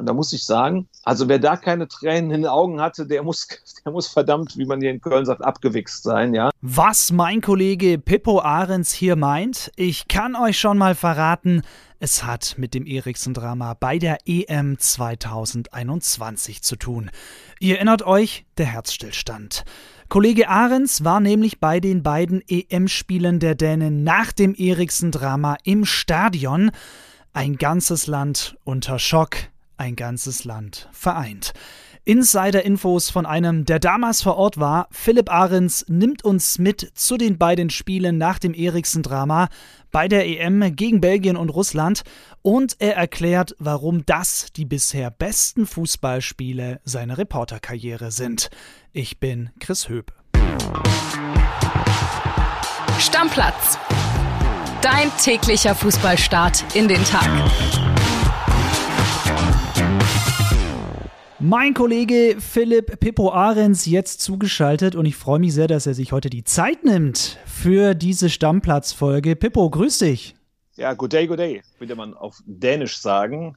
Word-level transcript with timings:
Und 0.00 0.06
da 0.06 0.14
muss 0.14 0.32
ich 0.32 0.44
sagen, 0.44 0.88
also 1.04 1.28
wer 1.28 1.38
da 1.38 1.56
keine 1.56 1.86
Tränen 1.86 2.30
in 2.30 2.42
den 2.42 2.50
Augen 2.50 2.80
hatte, 2.80 3.06
der 3.06 3.22
muss, 3.22 3.46
der 3.84 3.92
muss 3.92 4.08
verdammt, 4.08 4.56
wie 4.56 4.64
man 4.64 4.80
hier 4.80 4.90
in 4.90 5.00
Köln 5.00 5.26
sagt, 5.26 5.44
abgewichst 5.44 6.02
sein, 6.02 6.34
ja. 6.34 6.50
Was 6.62 7.12
mein 7.12 7.40
Kollege 7.40 7.98
Pippo 7.98 8.40
Ahrens 8.40 8.92
hier 8.92 9.16
meint, 9.16 9.70
ich 9.76 10.08
kann 10.08 10.34
euch 10.34 10.58
schon 10.58 10.78
mal 10.78 10.94
verraten, 10.94 11.62
es 11.98 12.24
hat 12.24 12.54
mit 12.56 12.72
dem 12.72 12.86
Eriksen-Drama 12.86 13.74
bei 13.78 13.98
der 13.98 14.18
EM 14.24 14.78
2021 14.78 16.62
zu 16.62 16.76
tun. 16.76 17.10
Ihr 17.58 17.76
erinnert 17.76 18.02
euch, 18.02 18.46
der 18.56 18.64
Herzstillstand. 18.66 19.64
Kollege 20.08 20.48
Ahrens 20.48 21.04
war 21.04 21.20
nämlich 21.20 21.60
bei 21.60 21.78
den 21.78 22.02
beiden 22.02 22.42
EM-Spielen 22.48 23.38
der 23.38 23.54
Dänen 23.54 24.02
nach 24.02 24.32
dem 24.32 24.54
Eriksen-Drama 24.56 25.58
im 25.62 25.84
Stadion. 25.84 26.70
Ein 27.34 27.56
ganzes 27.56 28.06
Land 28.06 28.56
unter 28.64 28.98
Schock, 28.98 29.36
ein 29.80 29.96
ganzes 29.96 30.44
Land 30.44 30.88
vereint. 30.92 31.52
Insider-Infos 32.04 33.10
von 33.10 33.26
einem, 33.26 33.64
der 33.64 33.78
damals 33.78 34.22
vor 34.22 34.36
Ort 34.36 34.58
war. 34.58 34.88
Philipp 34.90 35.30
Ahrens 35.30 35.84
nimmt 35.88 36.24
uns 36.24 36.58
mit 36.58 36.92
zu 36.94 37.16
den 37.16 37.38
beiden 37.38 37.70
Spielen 37.70 38.18
nach 38.18 38.38
dem 38.38 38.54
Eriksen-Drama 38.54 39.48
bei 39.90 40.08
der 40.08 40.26
EM 40.26 40.76
gegen 40.76 41.00
Belgien 41.00 41.36
und 41.36 41.50
Russland 41.50 42.02
und 42.42 42.76
er 42.78 42.96
erklärt, 42.96 43.54
warum 43.58 44.06
das 44.06 44.52
die 44.54 44.64
bisher 44.64 45.10
besten 45.10 45.66
Fußballspiele 45.66 46.80
seiner 46.84 47.18
Reporterkarriere 47.18 48.10
sind. 48.10 48.50
Ich 48.92 49.18
bin 49.18 49.50
Chris 49.60 49.88
Höp. 49.88 50.12
Stammplatz. 52.98 53.78
Dein 54.82 55.10
täglicher 55.22 55.74
Fußballstart 55.74 56.74
in 56.74 56.88
den 56.88 57.04
Tag. 57.04 57.28
Mein 61.42 61.72
Kollege 61.72 62.36
Philipp 62.38 63.00
Pippo 63.00 63.32
Ahrens 63.32 63.86
jetzt 63.86 64.20
zugeschaltet 64.20 64.94
und 64.94 65.06
ich 65.06 65.16
freue 65.16 65.38
mich 65.38 65.54
sehr, 65.54 65.68
dass 65.68 65.86
er 65.86 65.94
sich 65.94 66.12
heute 66.12 66.28
die 66.28 66.44
Zeit 66.44 66.84
nimmt 66.84 67.38
für 67.46 67.94
diese 67.94 68.28
Stammplatzfolge. 68.28 69.36
Pippo, 69.36 69.70
grüß 69.70 70.00
dich. 70.00 70.36
Ja, 70.76 70.92
good 70.92 71.14
day, 71.14 71.26
good 71.26 71.38
day, 71.38 71.62
würde 71.78 71.96
man 71.96 72.12
auf 72.12 72.42
Dänisch 72.44 72.98
sagen. 72.98 73.56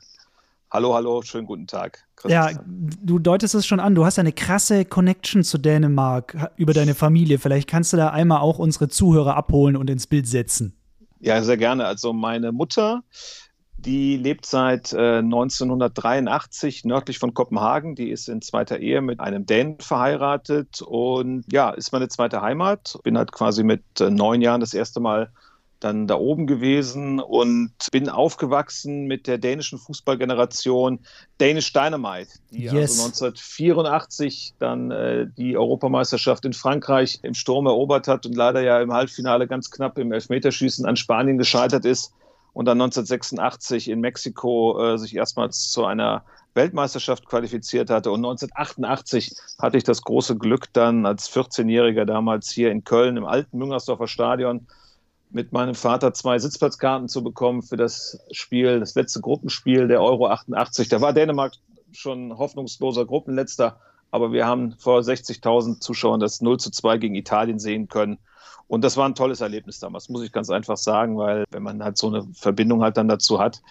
Hallo, 0.72 0.94
hallo, 0.94 1.24
schönen 1.24 1.46
guten 1.46 1.68
Tag. 1.68 2.06
Ja, 2.26 2.52
du 2.66 3.20
deutest 3.20 3.54
es 3.54 3.66
schon 3.68 3.82
an. 3.82 3.96
Du 3.96 4.06
hast 4.06 4.18
eine 4.18 4.32
krasse 4.32 4.86
Connection 4.86 5.44
zu 5.44 5.58
Dänemark 5.58 6.52
über 6.56 6.72
deine 6.72 6.96
Familie. 6.96 7.38
Vielleicht 7.38 7.70
kannst 7.70 7.92
du 7.92 7.98
da 7.98 8.12
einmal 8.12 8.40
auch 8.40 8.60
unsere 8.60 8.88
Zuhörer 8.88 9.36
abholen 9.36 9.76
und 9.76 9.90
ins 9.90 10.08
Bild 10.08 10.26
setzen. 10.26 10.74
Ja, 11.20 11.42
sehr 11.42 11.58
gerne. 11.58 11.86
Also 11.86 12.14
meine 12.14 12.54
Mutter 12.54 13.04
die 13.86 14.18
lebt 14.18 14.46
seit 14.46 14.94
äh, 14.94 15.18
1983 15.18 16.86
nördlich 16.86 17.20
von 17.20 17.34
Kopenhagen. 17.34 17.96
Die 17.96 18.10
ist 18.10 18.30
in 18.30 18.42
zweiter 18.42 18.80
Ehe 18.80 19.02
mit 19.02 19.20
einem 19.20 19.46
Dänen 19.46 19.80
verheiratet 19.80 20.82
und 20.82 21.46
ja, 21.52 21.72
ist 21.72 21.92
meine 21.92 22.08
zweite 22.08 22.42
Heimat. 22.42 22.98
Bin 23.04 23.18
halt 23.18 23.32
quasi 23.32 23.64
mit 23.64 23.84
äh, 24.00 24.10
neun 24.10 24.42
Jahren 24.42 24.62
das 24.62 24.74
erste 24.74 25.00
Mal 25.00 25.32
dann 25.80 26.08
da 26.08 26.16
oben 26.16 26.48
gewesen 26.48 27.20
und 27.20 27.74
bin 27.92 28.08
aufgewachsen 28.08 29.06
mit 29.06 29.28
der 29.28 29.38
dänischen 29.38 29.78
Fußballgeneration 29.78 31.00
Danish 31.40 31.74
Dynamite, 31.74 32.30
die 32.52 32.64
yes. 32.64 33.04
also 33.04 33.26
1984 33.26 34.54
dann 34.60 34.92
äh, 34.92 35.28
die 35.38 35.58
Europameisterschaft 35.58 36.46
in 36.46 36.54
Frankreich 36.54 37.20
im 37.24 37.34
Sturm 37.34 37.66
erobert 37.66 38.08
hat 38.08 38.26
und 38.26 38.34
leider 38.34 38.62
ja 38.62 38.82
im 38.82 38.94
Halbfinale 38.94 39.46
ganz 39.46 39.72
knapp 39.72 39.98
im 39.98 40.14
Elfmeterschießen 40.14 40.86
an 40.86 40.96
Spanien 40.96 41.38
gescheitert 41.38 41.84
ist 41.84 42.14
und 42.54 42.66
dann 42.66 42.80
1986 42.80 43.90
in 43.90 44.00
Mexiko 44.00 44.94
äh, 44.94 44.98
sich 44.98 45.16
erstmals 45.16 45.72
zu 45.72 45.86
einer 45.86 46.24
Weltmeisterschaft 46.54 47.26
qualifiziert 47.26 47.90
hatte. 47.90 48.12
Und 48.12 48.20
1988 48.20 49.36
hatte 49.60 49.78
ich 49.78 49.84
das 49.84 50.04
große 50.04 50.38
Glück, 50.38 50.72
dann 50.74 51.06
als 51.06 51.32
14-Jähriger 51.32 52.06
damals 52.06 52.52
hier 52.52 52.72
in 52.72 52.84
Köln 52.84 53.18
im 53.18 53.26
alten 53.26 53.58
Müngersdorfer 53.58 54.08
Stadion 54.08 54.68
mit 55.32 55.52
meinem 55.52 55.74
Vater 55.74 56.14
zwei 56.14 56.38
Sitzplatzkarten 56.38 57.10
zu 57.10 57.24
bekommen 57.24 57.64
für 57.64 57.76
das 57.76 58.20
Spiel, 58.32 58.80
das 58.80 58.94
letzte 58.94 59.20
Gruppenspiel 59.20 59.88
der 59.88 60.02
Euro 60.02 60.28
88. 60.28 60.90
Da 60.90 61.02
war 61.02 61.12
Dänemark 61.12 61.54
schon 61.92 62.38
hoffnungsloser 62.38 63.06
Gruppenletzter, 63.06 63.80
aber 64.12 64.32
wir 64.32 64.46
haben 64.46 64.76
vor 64.78 65.00
60.000 65.00 65.80
Zuschauern 65.80 66.20
das 66.20 66.42
0 66.42 66.60
zu 66.60 66.70
2 66.70 67.00
gegen 67.00 67.16
Italien 67.16 67.58
sehen 67.58 67.88
können. 67.88 68.20
Und 68.68 68.84
das 68.84 68.98
war 68.98 69.08
ein 69.08 69.16
tolles 69.16 69.42
Erlebnis 69.42 69.80
damals, 69.80 70.10
muss 70.10 70.24
ich 70.24 70.32
ganz 70.32 70.50
einfach 70.50 70.78
sagen, 70.78 71.18
weil 71.18 71.46
wenn 71.52 71.64
man 71.64 71.84
halt 71.84 71.98
so 71.98 72.08
eine 72.08 72.28
Verbindung 72.34 72.82
halt 72.82 72.98
dann 72.98 73.08
dazu 73.08 73.40
hat, 73.40 73.62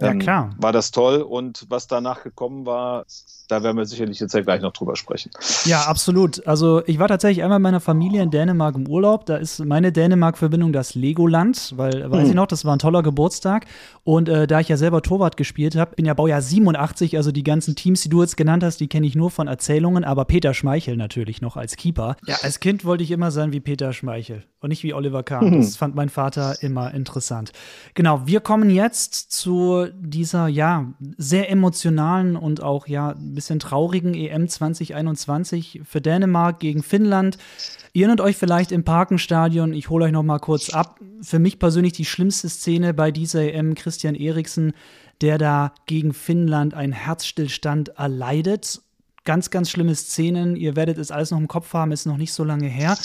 ja, 0.00 0.10
ähm, 0.10 0.18
klar. 0.18 0.50
war 0.58 0.72
das 0.72 0.90
toll. 0.90 1.22
Und 1.22 1.66
was 1.68 1.86
danach 1.86 2.22
gekommen 2.22 2.66
war, 2.66 3.04
da 3.48 3.62
werden 3.62 3.76
wir 3.76 3.86
sicherlich 3.86 4.20
jetzt 4.20 4.34
ja 4.34 4.40
gleich 4.42 4.60
noch 4.60 4.72
drüber 4.72 4.96
sprechen. 4.96 5.30
Ja, 5.64 5.82
absolut. 5.82 6.46
Also 6.46 6.82
ich 6.86 6.98
war 6.98 7.08
tatsächlich 7.08 7.42
einmal 7.42 7.58
mit 7.58 7.64
meiner 7.64 7.80
Familie 7.80 8.22
in 8.22 8.30
Dänemark 8.30 8.74
im 8.74 8.88
Urlaub. 8.88 9.26
Da 9.26 9.36
ist 9.36 9.64
meine 9.64 9.92
Dänemark-Verbindung 9.92 10.72
das 10.72 10.94
Legoland, 10.94 11.72
weil, 11.76 12.04
hm. 12.04 12.10
weiß 12.10 12.28
ich 12.28 12.34
noch, 12.34 12.46
das 12.46 12.64
war 12.64 12.76
ein 12.76 12.78
toller 12.78 13.02
Geburtstag. 13.02 13.66
Und 14.04 14.28
äh, 14.28 14.46
da 14.46 14.60
ich 14.60 14.68
ja 14.68 14.76
selber 14.76 15.02
Torwart 15.02 15.36
gespielt 15.36 15.76
habe, 15.76 15.96
bin 15.96 16.04
ja 16.04 16.14
Baujahr 16.14 16.42
87, 16.42 17.16
also 17.16 17.32
die 17.32 17.44
ganzen 17.44 17.76
Teams, 17.76 18.02
die 18.02 18.08
du 18.08 18.20
jetzt 18.20 18.36
genannt 18.36 18.64
hast, 18.64 18.80
die 18.80 18.88
kenne 18.88 19.06
ich 19.06 19.14
nur 19.14 19.30
von 19.30 19.48
Erzählungen, 19.48 20.04
aber 20.04 20.24
Peter 20.24 20.54
Schmeichel 20.54 20.96
natürlich 20.96 21.40
noch 21.40 21.56
als 21.56 21.76
Keeper. 21.76 22.16
Ja, 22.26 22.36
als 22.42 22.60
Kind 22.60 22.84
wollte 22.84 23.04
ich 23.04 23.10
immer 23.10 23.30
sein 23.30 23.52
wie 23.52 23.60
Peter 23.60 23.92
Schmeichel 23.92 24.44
und 24.60 24.70
nicht 24.70 24.82
wie 24.82 24.94
Oliver 24.94 25.22
Kahn. 25.22 25.50
Hm. 25.50 25.60
Das 25.60 25.76
fand 25.76 25.94
mein 25.94 26.08
Vater 26.08 26.62
immer 26.62 26.92
interessant. 26.94 27.52
Genau, 27.94 28.26
wir 28.26 28.40
kommen 28.40 28.70
jetzt 28.70 29.32
zu 29.32 29.86
dieser, 29.94 30.48
ja, 30.48 30.92
sehr 31.18 31.50
emotionalen 31.50 32.36
und 32.36 32.62
auch, 32.62 32.86
ja, 32.86 33.10
ein 33.10 33.34
bisschen 33.34 33.58
traurigen 33.58 34.14
EM 34.14 34.48
2021 34.48 35.82
für 35.84 36.00
Dänemark 36.00 36.60
gegen 36.60 36.82
Finnland. 36.82 37.38
Ihr 37.92 38.02
erinnert 38.06 38.20
euch 38.20 38.36
vielleicht 38.36 38.72
im 38.72 38.84
Parkenstadion, 38.84 39.72
ich 39.72 39.88
hole 39.88 40.06
euch 40.06 40.12
noch 40.12 40.22
mal 40.22 40.38
kurz 40.38 40.70
ab. 40.70 41.00
Für 41.22 41.38
mich 41.38 41.58
persönlich 41.58 41.92
die 41.92 42.04
schlimmste 42.04 42.48
Szene 42.48 42.92
bei 42.92 43.10
dieser 43.10 43.42
EM, 43.42 43.74
Christian 43.74 44.14
Eriksen, 44.14 44.72
der 45.20 45.38
da 45.38 45.72
gegen 45.86 46.12
Finnland 46.12 46.74
einen 46.74 46.92
Herzstillstand 46.92 47.90
erleidet. 47.90 48.82
Ganz, 49.24 49.50
ganz 49.50 49.70
schlimme 49.70 49.94
Szenen. 49.94 50.56
Ihr 50.56 50.76
werdet 50.76 50.98
es 50.98 51.10
alles 51.10 51.30
noch 51.30 51.38
im 51.38 51.48
Kopf 51.48 51.72
haben, 51.72 51.90
ist 51.90 52.06
noch 52.06 52.16
nicht 52.16 52.32
so 52.32 52.44
lange 52.44 52.68
her. 52.68 52.96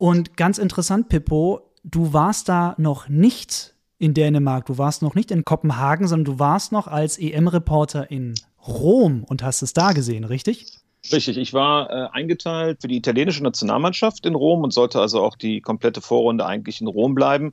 Und 0.00 0.38
ganz 0.38 0.56
interessant, 0.56 1.10
Pippo, 1.10 1.60
du 1.84 2.14
warst 2.14 2.48
da 2.48 2.74
noch 2.78 3.10
nicht 3.10 3.74
in 3.98 4.14
Dänemark, 4.14 4.64
du 4.64 4.78
warst 4.78 5.02
noch 5.02 5.14
nicht 5.14 5.30
in 5.30 5.44
Kopenhagen, 5.44 6.08
sondern 6.08 6.36
du 6.36 6.38
warst 6.38 6.72
noch 6.72 6.86
als 6.86 7.18
EM-Reporter 7.18 8.10
in 8.10 8.32
Rom 8.66 9.24
und 9.24 9.42
hast 9.42 9.60
es 9.60 9.74
da 9.74 9.92
gesehen, 9.92 10.24
richtig? 10.24 10.64
Richtig, 11.12 11.36
ich 11.36 11.52
war 11.52 11.90
äh, 11.90 12.08
eingeteilt 12.12 12.78
für 12.80 12.88
die 12.88 12.96
italienische 12.96 13.42
Nationalmannschaft 13.42 14.24
in 14.24 14.34
Rom 14.34 14.62
und 14.64 14.72
sollte 14.72 15.02
also 15.02 15.20
auch 15.20 15.36
die 15.36 15.60
komplette 15.60 16.00
Vorrunde 16.00 16.46
eigentlich 16.46 16.80
in 16.80 16.86
Rom 16.86 17.14
bleiben. 17.14 17.52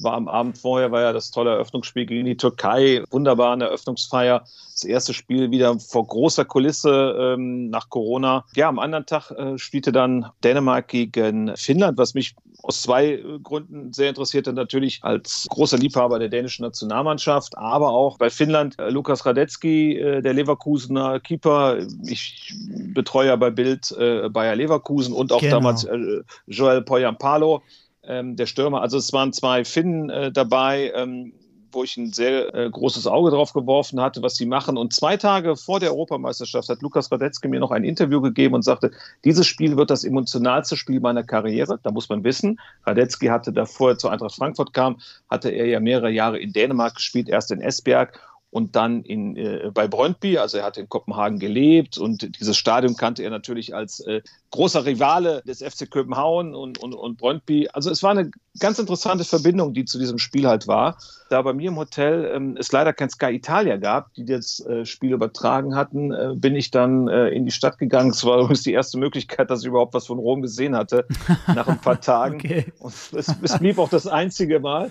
War 0.00 0.14
am 0.14 0.28
Abend 0.28 0.58
vorher, 0.58 0.92
war 0.92 1.00
ja 1.00 1.12
das 1.12 1.30
tolle 1.30 1.50
Eröffnungsspiel 1.50 2.06
gegen 2.06 2.26
die 2.26 2.36
Türkei, 2.36 3.02
wunderbar 3.10 3.52
eine 3.52 3.64
Eröffnungsfeier. 3.64 4.44
Das 4.72 4.84
erste 4.84 5.12
Spiel 5.12 5.50
wieder 5.50 5.78
vor 5.80 6.06
großer 6.06 6.44
Kulisse 6.44 7.16
ähm, 7.18 7.68
nach 7.70 7.88
Corona. 7.90 8.44
Ja, 8.54 8.68
am 8.68 8.78
anderen 8.78 9.06
Tag 9.06 9.30
äh, 9.32 9.58
spielte 9.58 9.90
dann 9.90 10.26
Dänemark 10.44 10.88
gegen 10.88 11.56
Finnland, 11.56 11.98
was 11.98 12.14
mich 12.14 12.36
aus 12.62 12.82
zwei 12.82 13.14
äh, 13.14 13.38
Gründen 13.42 13.92
sehr 13.92 14.08
interessierte. 14.08 14.52
Natürlich 14.52 15.00
als 15.02 15.46
großer 15.50 15.78
Liebhaber 15.78 16.18
der 16.18 16.28
dänischen 16.28 16.64
Nationalmannschaft, 16.64 17.56
aber 17.58 17.90
auch 17.90 18.18
bei 18.18 18.30
Finnland 18.30 18.78
äh, 18.78 18.90
Lukas 18.90 19.26
Radetzky, 19.26 19.98
äh, 19.98 20.22
der 20.22 20.34
Leverkusener 20.34 21.20
Keeper. 21.20 21.78
Ich 22.04 22.54
betreue 22.94 23.28
ja 23.28 23.36
bei 23.36 23.50
Bild 23.50 23.90
äh, 23.98 24.28
Bayer 24.28 24.54
Leverkusen 24.54 25.12
und 25.12 25.32
auch 25.32 25.40
genau. 25.40 25.56
damals 25.56 25.84
äh, 25.84 26.22
Joel 26.46 26.82
Poyampalo, 26.82 27.62
ähm, 28.08 28.36
der 28.36 28.46
Stürmer. 28.46 28.82
Also 28.82 28.98
es 28.98 29.12
waren 29.12 29.32
zwei 29.32 29.64
Finnen 29.64 30.10
äh, 30.10 30.32
dabei. 30.32 30.92
Ähm, 30.94 31.32
wo 31.72 31.84
ich 31.84 31.96
ein 31.96 32.12
sehr 32.12 32.54
äh, 32.54 32.70
großes 32.70 33.06
Auge 33.06 33.30
drauf 33.30 33.52
geworfen 33.52 34.00
hatte, 34.00 34.22
was 34.22 34.36
sie 34.36 34.46
machen. 34.46 34.76
Und 34.76 34.92
zwei 34.92 35.16
Tage 35.16 35.56
vor 35.56 35.80
der 35.80 35.90
Europameisterschaft 35.90 36.68
hat 36.68 36.82
Lukas 36.82 37.10
Radetzky 37.10 37.48
mir 37.48 37.60
noch 37.60 37.70
ein 37.70 37.84
Interview 37.84 38.20
gegeben 38.20 38.54
und 38.54 38.62
sagte, 38.62 38.90
dieses 39.24 39.46
Spiel 39.46 39.76
wird 39.76 39.90
das 39.90 40.04
emotionalste 40.04 40.76
Spiel 40.76 41.00
meiner 41.00 41.22
Karriere. 41.22 41.78
Da 41.82 41.90
muss 41.90 42.08
man 42.08 42.24
wissen, 42.24 42.58
Radetzky 42.86 43.26
hatte 43.26 43.52
davor 43.52 43.98
zu 43.98 44.08
Eintracht 44.08 44.34
Frankfurt 44.34 44.72
kam, 44.72 44.98
hatte 45.28 45.50
er 45.50 45.66
ja 45.66 45.80
mehrere 45.80 46.10
Jahre 46.10 46.38
in 46.38 46.52
Dänemark 46.52 46.96
gespielt, 46.96 47.28
erst 47.28 47.50
in 47.50 47.60
Esbjerg 47.60 48.18
und 48.50 48.76
dann 48.76 49.02
in, 49.02 49.36
äh, 49.36 49.70
bei 49.72 49.86
Brøndby, 49.88 50.38
also 50.38 50.58
er 50.58 50.64
hat 50.64 50.78
in 50.78 50.88
Kopenhagen 50.88 51.38
gelebt 51.38 51.98
und 51.98 52.40
dieses 52.40 52.56
Stadion 52.56 52.96
kannte 52.96 53.22
er 53.22 53.30
natürlich 53.30 53.74
als 53.74 54.00
äh, 54.00 54.22
großer 54.50 54.86
Rivale 54.86 55.42
des 55.46 55.62
FC 55.62 55.90
Kopenhagen 55.90 56.54
und, 56.54 56.78
und, 56.78 56.94
und 56.94 57.18
Brøndby. 57.18 57.68
Also 57.74 57.90
es 57.90 58.02
war 58.02 58.12
eine 58.12 58.30
ganz 58.58 58.78
interessante 58.78 59.24
Verbindung, 59.24 59.74
die 59.74 59.84
zu 59.84 59.98
diesem 59.98 60.16
Spiel 60.16 60.48
halt 60.48 60.66
war. 60.66 60.96
Da 61.28 61.42
bei 61.42 61.52
mir 61.52 61.68
im 61.68 61.76
Hotel 61.76 62.30
ähm, 62.34 62.56
es 62.58 62.72
leider 62.72 62.94
kein 62.94 63.10
Sky 63.10 63.34
Italia 63.34 63.76
gab, 63.76 64.14
die 64.14 64.24
das 64.24 64.60
äh, 64.60 64.86
Spiel 64.86 65.12
übertragen 65.12 65.76
hatten, 65.76 66.12
äh, 66.12 66.32
bin 66.34 66.56
ich 66.56 66.70
dann 66.70 67.06
äh, 67.08 67.28
in 67.28 67.44
die 67.44 67.50
Stadt 67.50 67.76
gegangen. 67.76 68.10
Es 68.10 68.24
war 68.24 68.38
übrigens 68.38 68.62
die 68.62 68.72
erste 68.72 68.98
Möglichkeit, 68.98 69.50
dass 69.50 69.60
ich 69.60 69.66
überhaupt 69.66 69.92
was 69.92 70.06
von 70.06 70.18
Rom 70.18 70.40
gesehen 70.40 70.74
hatte, 70.74 71.06
nach 71.54 71.68
ein 71.68 71.80
paar 71.82 72.00
Tagen. 72.00 72.36
okay. 72.36 72.72
Und 72.78 72.94
es, 73.12 73.34
es 73.42 73.58
blieb 73.58 73.78
auch 73.78 73.90
das 73.90 74.06
einzige 74.06 74.58
Mal 74.58 74.90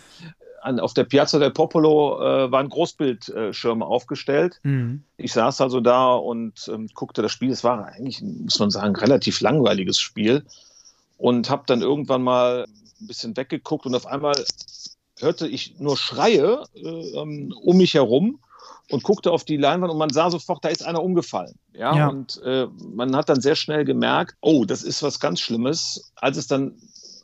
an, 0.62 0.80
auf 0.80 0.94
der 0.94 1.04
Piazza 1.04 1.40
del 1.40 1.52
Popolo 1.52 2.20
äh, 2.22 2.52
waren 2.52 2.70
Großbildschirme 2.70 3.86
aufgestellt. 3.86 4.60
Mhm. 4.64 5.04
Ich 5.18 5.34
saß 5.34 5.62
also 5.62 5.80
da 5.80 6.14
und 6.14 6.70
ähm, 6.74 6.88
guckte 6.94 7.22
das 7.22 7.32
Spiel. 7.32 7.52
Es 7.52 7.64
war 7.64 7.86
eigentlich, 7.86 8.22
muss 8.22 8.60
man 8.60 8.70
sagen, 8.70 8.96
ein 8.96 8.96
relativ 8.96 9.42
langweiliges 9.42 10.00
Spiel. 10.00 10.44
Und 11.18 11.50
habe 11.50 11.64
dann 11.66 11.82
irgendwann 11.82 12.22
mal 12.22 12.66
ein 13.02 13.08
bisschen 13.08 13.36
weggeguckt 13.36 13.86
und 13.86 13.96
auf 13.96 14.06
einmal 14.06 14.36
hörte 15.20 15.48
ich 15.48 15.80
nur 15.80 15.98
Schreie 15.98 16.64
äh, 16.76 16.80
ähm, 16.80 17.54
um 17.64 17.78
mich 17.78 17.94
herum 17.94 18.40
und 18.90 19.04
guckte 19.04 19.32
auf 19.32 19.44
die 19.44 19.58
Leinwand 19.58 19.92
und 19.92 19.98
man 19.98 20.12
sah 20.12 20.30
sofort, 20.30 20.64
da 20.64 20.70
ist 20.70 20.86
einer 20.86 21.04
umgefallen. 21.04 21.56
Ja, 21.74 21.96
ja. 21.96 22.08
und 22.08 22.42
äh, 22.44 22.68
man 22.80 23.16
hat 23.16 23.30
dann 23.30 23.42
sehr 23.42 23.56
schnell 23.56 23.84
gemerkt, 23.86 24.36
oh, 24.42 24.66
das 24.66 24.84
ist 24.84 25.04
was 25.04 25.20
ganz 25.20 25.40
Schlimmes. 25.40 26.12
Als 26.16 26.38
es 26.38 26.48
dann 26.48 26.74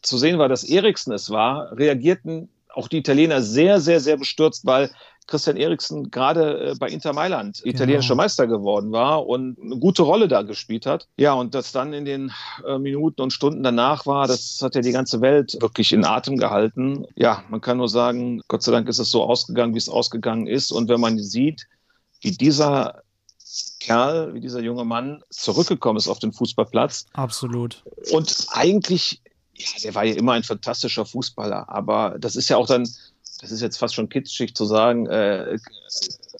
zu 0.01 0.17
sehen 0.17 0.37
war, 0.37 0.49
dass 0.49 0.63
Eriksen 0.63 1.13
es 1.13 1.29
war, 1.29 1.71
reagierten 1.77 2.49
auch 2.73 2.87
die 2.87 2.97
Italiener 2.97 3.41
sehr, 3.41 3.79
sehr, 3.79 3.99
sehr 3.99 4.17
bestürzt, 4.17 4.65
weil 4.65 4.89
Christian 5.27 5.57
Eriksen 5.57 6.11
gerade 6.11 6.71
äh, 6.71 6.75
bei 6.77 6.89
Inter 6.89 7.13
Mailand 7.13 7.61
genau. 7.63 7.75
italienischer 7.75 8.15
Meister 8.15 8.47
geworden 8.47 8.91
war 8.91 9.25
und 9.25 9.57
eine 9.59 9.77
gute 9.77 10.03
Rolle 10.03 10.27
da 10.27 10.41
gespielt 10.41 10.85
hat. 10.85 11.07
Ja, 11.17 11.33
und 11.33 11.55
das 11.55 11.71
dann 11.71 11.93
in 11.93 12.05
den 12.05 12.31
äh, 12.67 12.77
Minuten 12.77 13.21
und 13.21 13.31
Stunden 13.31 13.63
danach 13.63 14.05
war, 14.05 14.27
das 14.27 14.59
hat 14.61 14.75
ja 14.75 14.81
die 14.81 14.91
ganze 14.91 15.21
Welt 15.21 15.57
wirklich 15.61 15.93
in 15.93 16.05
Atem 16.05 16.37
gehalten. 16.37 17.05
Ja, 17.15 17.43
man 17.49 17.61
kann 17.61 17.77
nur 17.77 17.89
sagen, 17.89 18.41
Gott 18.47 18.63
sei 18.63 18.71
Dank 18.71 18.89
ist 18.89 18.99
es 18.99 19.11
so 19.11 19.23
ausgegangen, 19.23 19.73
wie 19.73 19.79
es 19.79 19.89
ausgegangen 19.89 20.47
ist. 20.47 20.71
Und 20.71 20.89
wenn 20.89 20.99
man 20.99 21.19
sieht, 21.19 21.67
wie 22.21 22.31
dieser 22.31 23.03
Kerl, 23.79 24.33
wie 24.33 24.39
dieser 24.39 24.61
junge 24.61 24.85
Mann 24.85 25.23
zurückgekommen 25.29 25.97
ist 25.97 26.07
auf 26.07 26.19
den 26.19 26.31
Fußballplatz. 26.31 27.05
Absolut. 27.13 27.83
Und 28.11 28.47
eigentlich 28.51 29.21
ja, 29.55 29.67
der 29.83 29.95
war 29.95 30.03
ja 30.03 30.15
immer 30.15 30.33
ein 30.33 30.43
fantastischer 30.43 31.05
Fußballer, 31.05 31.69
aber 31.69 32.17
das 32.19 32.35
ist 32.35 32.49
ja 32.49 32.57
auch 32.57 32.67
dann, 32.67 32.83
das 33.41 33.51
ist 33.51 33.61
jetzt 33.61 33.77
fast 33.77 33.95
schon 33.95 34.09
kitschig 34.09 34.55
zu 34.55 34.65
sagen, 34.65 35.05
äh, 35.07 35.57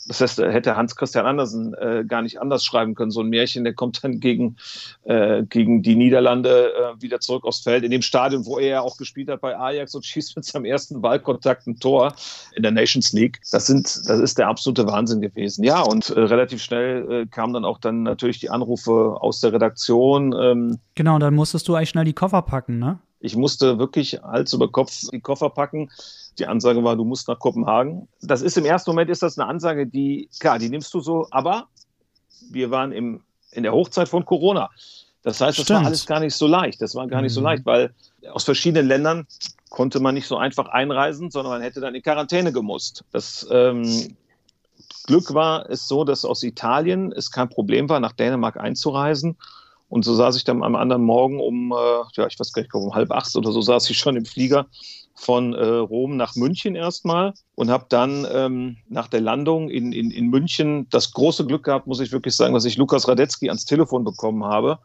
das 0.08 0.22
heißt, 0.22 0.40
hätte 0.40 0.76
Hans 0.76 0.96
Christian 0.96 1.26
Andersen 1.26 1.74
äh, 1.76 2.04
gar 2.08 2.22
nicht 2.22 2.40
anders 2.42 2.66
schreiben 2.66 2.96
können. 2.96 3.12
So 3.12 3.22
ein 3.22 3.30
Märchen, 3.30 3.64
der 3.64 3.74
kommt 3.74 4.04
dann 4.04 4.20
gegen, 4.20 4.58
äh, 5.04 5.44
gegen 5.44 5.82
die 5.82 5.96
Niederlande 5.96 6.74
äh, 6.74 7.02
wieder 7.02 7.20
zurück 7.20 7.46
aufs 7.46 7.60
Feld, 7.60 7.84
in 7.84 7.92
dem 7.92 8.02
Stadion, 8.02 8.46
wo 8.46 8.60
er 8.60 8.68
ja 8.68 8.82
auch 8.82 8.98
gespielt 8.98 9.30
hat 9.30 9.42
bei 9.42 9.58
Ajax 9.58 9.96
und 9.96 10.06
schießt 10.06 10.36
mit 10.36 10.46
seinem 10.46 10.66
ersten 10.66 11.02
Ballkontakt 11.02 11.68
ein 11.68 11.80
Tor 11.80 12.16
in 12.56 12.64
der 12.64 12.72
Nations 12.72 13.14
League. 13.14 13.40
Das, 13.52 13.68
sind, 13.68 13.86
das 13.86 14.20
ist 14.20 14.38
der 14.38 14.48
absolute 14.48 14.86
Wahnsinn 14.88 15.22
gewesen. 15.22 15.64
Ja, 15.64 15.82
und 15.82 16.10
äh, 16.10 16.20
relativ 16.20 16.62
schnell 16.62 17.12
äh, 17.12 17.26
kamen 17.26 17.54
dann 17.54 17.66
auch 17.66 17.80
dann 17.80 18.04
natürlich 18.04 18.40
die 18.40 18.50
Anrufe 18.50 19.18
aus 19.20 19.40
der 19.40 19.54
Redaktion. 19.54 20.34
Ähm, 20.34 20.80
genau, 20.96 21.16
und 21.16 21.22
dann 21.22 21.34
musstest 21.34 21.68
du 21.68 21.76
eigentlich 21.76 21.90
schnell 21.90 22.06
die 22.06 22.14
Koffer 22.14 22.42
packen, 22.42 22.80
ne? 22.80 23.00
Ich 23.24 23.38
musste 23.38 23.80
wirklich 23.80 24.20
Hals 24.22 24.52
über 24.52 24.70
Kopf 24.70 25.00
die 25.10 25.22
Koffer 25.22 25.50
packen. 25.50 25.90
Die 26.40 26.48
Ansage 26.48 26.84
war, 26.84 26.96
du 26.96 27.04
musst 27.04 27.28
nach 27.28 27.40
Kopenhagen. 27.40 28.08
Das 28.22 28.42
ist 28.42 28.58
im 28.58 28.66
ersten 28.66 28.92
Moment 28.92 29.10
ist 29.10 29.22
das 29.22 29.38
eine 29.38 29.48
Ansage, 29.48 29.88
die, 29.88 30.30
klar, 30.40 30.60
die 30.60 30.70
nimmst 30.70 30.94
du 30.94 31.00
so, 31.00 31.28
aber 31.32 31.68
wir 32.50 32.72
waren 32.72 32.92
im, 32.92 33.22
in 33.52 33.64
der 33.64 33.74
Hochzeit 33.74 34.10
von 34.10 34.26
Corona. 34.26 34.70
Das 35.24 35.40
heißt, 35.40 35.58
das 35.58 35.66
Stimmt. 35.66 35.80
war 35.80 35.86
alles 35.88 36.06
gar 36.06 36.20
nicht 36.20 36.36
so 36.36 36.48
leicht. 36.48 36.82
Das 36.82 36.96
war 36.96 37.08
gar 37.08 37.22
nicht 37.22 37.32
mhm. 37.32 37.36
so 37.36 37.42
leicht, 37.42 37.66
weil 37.66 37.94
aus 38.32 38.44
verschiedenen 38.44 38.88
Ländern 38.88 39.28
konnte 39.70 40.00
man 40.00 40.16
nicht 40.16 40.28
so 40.28 40.38
einfach 40.38 40.68
einreisen, 40.68 41.32
sondern 41.32 41.54
man 41.54 41.62
hätte 41.62 41.80
dann 41.80 41.96
in 41.96 42.02
Quarantäne 42.02 42.52
gemusst. 42.52 43.06
Das 43.12 43.48
ähm, 43.50 44.16
Glück 45.06 45.34
war 45.34 45.70
es 45.70 45.88
so, 45.88 46.04
dass 46.04 46.26
aus 46.26 46.44
Italien 46.44 47.12
es 47.12 47.32
kein 47.32 47.50
Problem 47.50 47.90
war, 47.90 48.00
nach 48.00 48.14
Dänemark 48.14 48.58
einzureisen. 48.58 49.38
Und 49.90 50.04
so 50.04 50.16
saß 50.16 50.36
ich 50.38 50.44
dann 50.44 50.64
am 50.64 50.76
anderen 50.76 51.04
Morgen 51.04 51.40
um, 51.40 51.72
äh, 51.72 51.76
ja, 52.16 52.28
ich 52.28 52.40
weiß 52.40 52.52
gar 52.52 52.62
nicht, 52.62 52.74
um 52.74 52.94
halb 52.94 53.12
acht 53.12 53.36
oder 53.36 53.52
so 53.52 53.62
saß 53.62 53.90
ich 53.90 53.98
schon 53.98 54.16
im 54.16 54.26
Flieger 54.26 54.68
von 55.24 55.54
äh, 55.54 55.66
Rom 55.66 56.18
nach 56.18 56.36
München 56.36 56.76
erstmal 56.76 57.34
und 57.56 57.70
habe 57.70 57.86
dann 57.90 58.28
ähm, 58.32 58.78
nach 58.90 59.08
der 59.08 59.22
Landung 59.22 59.70
in, 59.70 59.92
in, 59.94 60.12
in 60.12 60.28
München 60.28 60.88
das 60.90 61.14
große 61.14 61.46
Glück 61.46 61.64
gehabt, 61.64 61.88
muss 61.88 62.02
ich 62.02 62.12
wirklich 62.12 62.36
sagen, 62.36 62.54
dass 62.54 62.66
ich 62.66 62.78
Lukas 62.78 63.08
Radetzky 63.08 63.50
ans 63.50 63.66
Telefon 63.66 64.04
bekommen 64.04 64.44
habe. 64.44 64.80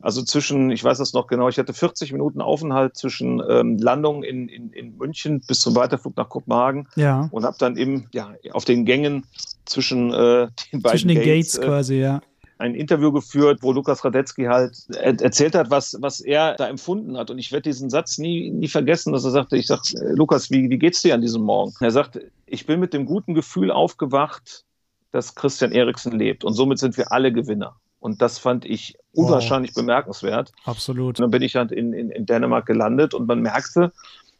Also 0.00 0.22
zwischen, 0.22 0.70
ich 0.70 0.82
weiß 0.82 0.98
das 0.98 1.12
noch 1.12 1.28
genau, 1.28 1.48
ich 1.48 1.58
hatte 1.58 1.72
40 1.72 2.12
Minuten 2.12 2.40
Aufenthalt 2.40 2.96
zwischen 2.96 3.40
ähm, 3.48 3.78
Landung 3.78 4.24
in, 4.24 4.48
in, 4.48 4.70
in 4.72 4.96
München 4.98 5.40
bis 5.46 5.60
zum 5.60 5.76
Weiterflug 5.76 6.16
nach 6.16 6.28
Kopenhagen 6.28 6.88
ja. 6.96 7.28
und 7.30 7.44
habe 7.44 7.56
dann 7.58 7.76
eben 7.76 8.08
ja, 8.12 8.34
auf 8.52 8.64
den 8.64 8.84
Gängen 8.84 9.24
zwischen 9.64 10.12
äh, 10.12 10.48
den 10.72 10.82
beiden 10.82 10.90
zwischen 10.90 11.08
den 11.08 11.18
Gates, 11.18 11.54
Gates 11.54 11.60
quasi, 11.60 11.94
ja 12.00 12.20
ein 12.58 12.74
Interview 12.74 13.12
geführt, 13.12 13.62
wo 13.62 13.72
Lukas 13.72 14.04
Radetzky 14.04 14.44
halt 14.44 14.76
erzählt 14.90 15.54
hat, 15.54 15.70
was, 15.70 15.96
was 16.00 16.20
er 16.20 16.54
da 16.54 16.68
empfunden 16.68 17.16
hat. 17.16 17.30
Und 17.30 17.38
ich 17.38 17.52
werde 17.52 17.68
diesen 17.68 17.90
Satz 17.90 18.18
nie, 18.18 18.50
nie 18.50 18.68
vergessen, 18.68 19.12
dass 19.12 19.24
er 19.24 19.30
sagte, 19.30 19.56
ich 19.56 19.66
sag, 19.66 19.80
äh, 19.94 20.12
Lukas, 20.12 20.50
wie, 20.50 20.70
wie 20.70 20.78
geht's 20.78 21.02
dir 21.02 21.14
an 21.14 21.20
diesem 21.20 21.42
Morgen? 21.42 21.72
Er 21.80 21.90
sagt, 21.90 22.20
ich 22.46 22.66
bin 22.66 22.80
mit 22.80 22.92
dem 22.92 23.06
guten 23.06 23.34
Gefühl 23.34 23.70
aufgewacht, 23.70 24.64
dass 25.10 25.34
Christian 25.34 25.72
Eriksen 25.72 26.18
lebt. 26.18 26.44
Und 26.44 26.54
somit 26.54 26.78
sind 26.78 26.96
wir 26.96 27.12
alle 27.12 27.32
Gewinner. 27.32 27.76
Und 28.00 28.20
das 28.20 28.38
fand 28.38 28.64
ich 28.66 28.96
unwahrscheinlich 29.12 29.70
wow. 29.70 29.82
bemerkenswert. 29.82 30.52
Absolut. 30.64 31.18
Und 31.18 31.20
dann 31.20 31.30
bin 31.30 31.42
ich 31.42 31.56
halt 31.56 31.72
in, 31.72 31.92
in, 31.92 32.10
in 32.10 32.26
Dänemark 32.26 32.66
gelandet 32.66 33.14
und 33.14 33.26
man 33.26 33.40
merkte, 33.40 33.92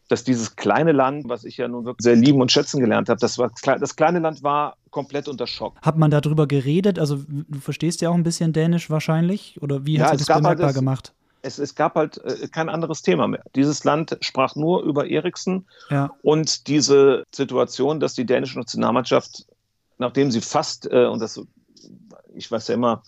dass 0.08 0.24
dieses 0.24 0.56
kleine 0.56 0.92
Land, 0.92 1.28
was 1.28 1.44
ich 1.44 1.56
ja 1.56 1.68
nun 1.68 1.84
wirklich 1.84 2.04
sehr 2.04 2.16
lieben 2.16 2.40
und 2.40 2.52
schätzen 2.52 2.80
gelernt 2.80 3.08
habe, 3.08 3.18
das, 3.20 3.38
war, 3.38 3.50
das 3.78 3.96
kleine 3.96 4.18
Land 4.18 4.42
war 4.42 4.76
komplett 4.90 5.28
unter 5.28 5.46
Schock. 5.46 5.76
Hat 5.82 5.96
man 5.96 6.10
darüber 6.10 6.46
geredet? 6.46 6.98
Also 6.98 7.20
du 7.26 7.60
verstehst 7.60 8.00
ja 8.02 8.10
auch 8.10 8.14
ein 8.14 8.22
bisschen 8.22 8.52
Dänisch 8.52 8.90
wahrscheinlich? 8.90 9.58
Oder 9.62 9.86
wie 9.86 9.96
ja, 9.96 10.04
hat 10.04 10.18
sich 10.18 10.26
das 10.26 10.36
bemerkbar 10.36 10.66
halt 10.66 10.76
gemacht? 10.76 11.12
Es, 11.42 11.58
es, 11.58 11.74
gab 11.74 11.94
halt 11.94 12.18
äh, 12.24 12.48
kein 12.48 12.68
anderes 12.68 13.02
Thema 13.02 13.28
mehr. 13.28 13.42
Dieses 13.54 13.84
Land 13.84 14.16
sprach 14.20 14.56
nur 14.56 14.82
über 14.82 15.08
Eriksen 15.08 15.66
ja. 15.90 16.10
und 16.22 16.68
diese 16.68 17.24
Situation, 17.34 18.00
dass 18.00 18.14
die 18.14 18.24
dänische 18.24 18.58
Nationalmannschaft, 18.58 19.46
nachdem 19.98 20.30
sie 20.30 20.40
fast, 20.40 20.90
äh, 20.90 21.06
und 21.06 21.20
das, 21.20 21.40
ich 22.34 22.50
weiß 22.50 22.68
ja 22.68 22.74
immer, 22.74 23.02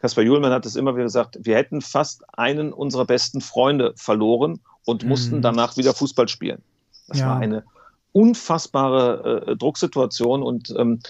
Kaspar 0.00 0.24
Juhlmann 0.24 0.52
hat 0.52 0.66
es 0.66 0.76
immer 0.76 0.94
wieder 0.94 1.04
gesagt, 1.04 1.38
wir 1.42 1.56
hätten 1.56 1.82
fast 1.82 2.22
einen 2.38 2.72
unserer 2.72 3.04
besten 3.04 3.40
Freunde 3.40 3.92
verloren 3.96 4.60
und 4.90 5.04
mussten 5.04 5.36
mhm. 5.36 5.42
danach 5.42 5.76
wieder 5.76 5.94
Fußball 5.94 6.28
spielen. 6.28 6.62
Das 7.08 7.20
ja. 7.20 7.28
war 7.28 7.38
eine 7.38 7.64
unfassbare 8.12 9.46
äh, 9.46 9.56
Drucksituation 9.56 10.42
und 10.42 10.74
ähm, 10.76 11.00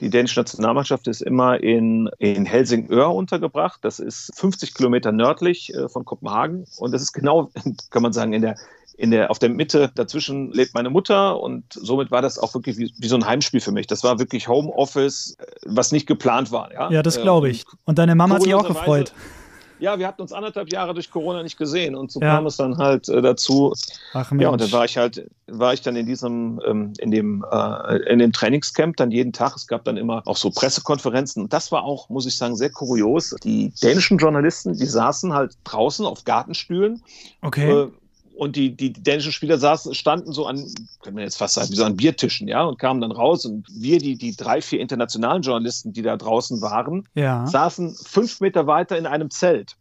die 0.00 0.10
dänische 0.10 0.40
Nationalmannschaft 0.40 1.06
ist 1.06 1.22
immer 1.22 1.62
in, 1.62 2.10
in 2.18 2.44
Helsingør 2.44 3.14
untergebracht. 3.14 3.78
Das 3.82 4.00
ist 4.00 4.32
50 4.34 4.74
Kilometer 4.74 5.12
nördlich 5.12 5.72
äh, 5.72 5.88
von 5.88 6.04
Kopenhagen. 6.04 6.66
Und 6.78 6.92
das 6.92 7.02
ist 7.02 7.12
genau, 7.12 7.50
kann 7.90 8.02
man 8.02 8.12
sagen, 8.12 8.32
in 8.32 8.42
der, 8.42 8.56
in 8.96 9.10
der, 9.10 9.30
auf 9.30 9.38
der 9.38 9.50
Mitte 9.50 9.92
dazwischen 9.94 10.52
lebt 10.52 10.74
meine 10.74 10.90
Mutter. 10.90 11.40
Und 11.40 11.64
somit 11.70 12.10
war 12.10 12.22
das 12.22 12.38
auch 12.38 12.54
wirklich 12.54 12.76
wie, 12.76 12.92
wie 12.98 13.08
so 13.08 13.16
ein 13.16 13.24
Heimspiel 13.24 13.60
für 13.60 13.72
mich. 13.72 13.86
Das 13.86 14.02
war 14.02 14.18
wirklich 14.18 14.48
Homeoffice, 14.48 15.36
äh, 15.38 15.44
was 15.64 15.92
nicht 15.92 16.06
geplant 16.06 16.50
war. 16.50 16.72
Ja, 16.72 16.90
ja 16.90 17.02
das 17.02 17.20
glaube 17.20 17.48
ich. 17.48 17.64
Und 17.84 17.98
deine 17.98 18.14
Mama 18.14 18.34
hat 18.34 18.42
sich 18.42 18.54
auch 18.54 18.66
gefreut 18.66 19.12
ja, 19.78 19.98
wir 19.98 20.06
hatten 20.06 20.22
uns 20.22 20.32
anderthalb 20.32 20.72
Jahre 20.72 20.94
durch 20.94 21.10
Corona 21.10 21.42
nicht 21.42 21.58
gesehen 21.58 21.94
und 21.94 22.10
so 22.10 22.20
ja. 22.20 22.34
kam 22.34 22.46
es 22.46 22.56
dann 22.56 22.78
halt 22.78 23.08
äh, 23.08 23.20
dazu. 23.20 23.72
Ach 24.12 24.30
Mensch. 24.30 24.42
Ja, 24.42 24.50
und 24.50 24.60
dann 24.60 24.72
war 24.72 24.84
ich 24.84 24.96
halt, 24.96 25.28
war 25.46 25.74
ich 25.74 25.82
dann 25.82 25.96
in 25.96 26.06
diesem, 26.06 26.60
ähm, 26.66 26.92
in 26.98 27.10
dem, 27.10 27.44
äh, 27.50 27.96
in 28.10 28.18
dem 28.18 28.32
Trainingscamp 28.32 28.96
dann 28.96 29.10
jeden 29.10 29.32
Tag. 29.32 29.56
Es 29.56 29.66
gab 29.66 29.84
dann 29.84 29.96
immer 29.96 30.22
auch 30.26 30.36
so 30.36 30.50
Pressekonferenzen 30.50 31.42
und 31.42 31.52
das 31.52 31.72
war 31.72 31.84
auch, 31.84 32.08
muss 32.08 32.26
ich 32.26 32.36
sagen, 32.36 32.56
sehr 32.56 32.70
kurios. 32.70 33.34
Die 33.42 33.72
dänischen 33.82 34.18
Journalisten, 34.18 34.74
die 34.74 34.86
saßen 34.86 35.32
halt 35.32 35.56
draußen 35.64 36.06
auf 36.06 36.24
Gartenstühlen. 36.24 37.02
Okay. 37.42 37.70
Äh, 37.70 37.88
und 38.36 38.56
die, 38.56 38.76
die 38.76 38.92
dänischen 38.92 39.32
Spieler 39.32 39.58
saßen, 39.58 39.94
standen 39.94 40.32
so 40.32 40.46
an, 40.46 40.66
können 41.02 41.16
wir 41.16 41.24
jetzt 41.24 41.36
fast 41.36 41.54
sagen, 41.54 41.70
wie 41.70 41.76
so 41.76 41.84
an 41.84 41.96
Biertischen, 41.96 42.48
ja, 42.48 42.64
und 42.64 42.78
kamen 42.78 43.00
dann 43.00 43.12
raus. 43.12 43.44
Und 43.44 43.66
wir, 43.70 43.98
die, 43.98 44.16
die 44.16 44.36
drei, 44.36 44.60
vier 44.60 44.80
internationalen 44.80 45.42
Journalisten, 45.42 45.92
die 45.92 46.02
da 46.02 46.16
draußen 46.16 46.60
waren, 46.60 47.08
ja. 47.14 47.46
saßen 47.46 47.94
fünf 47.94 48.40
Meter 48.40 48.66
weiter 48.66 48.98
in 48.98 49.06
einem 49.06 49.30
Zelt. 49.30 49.76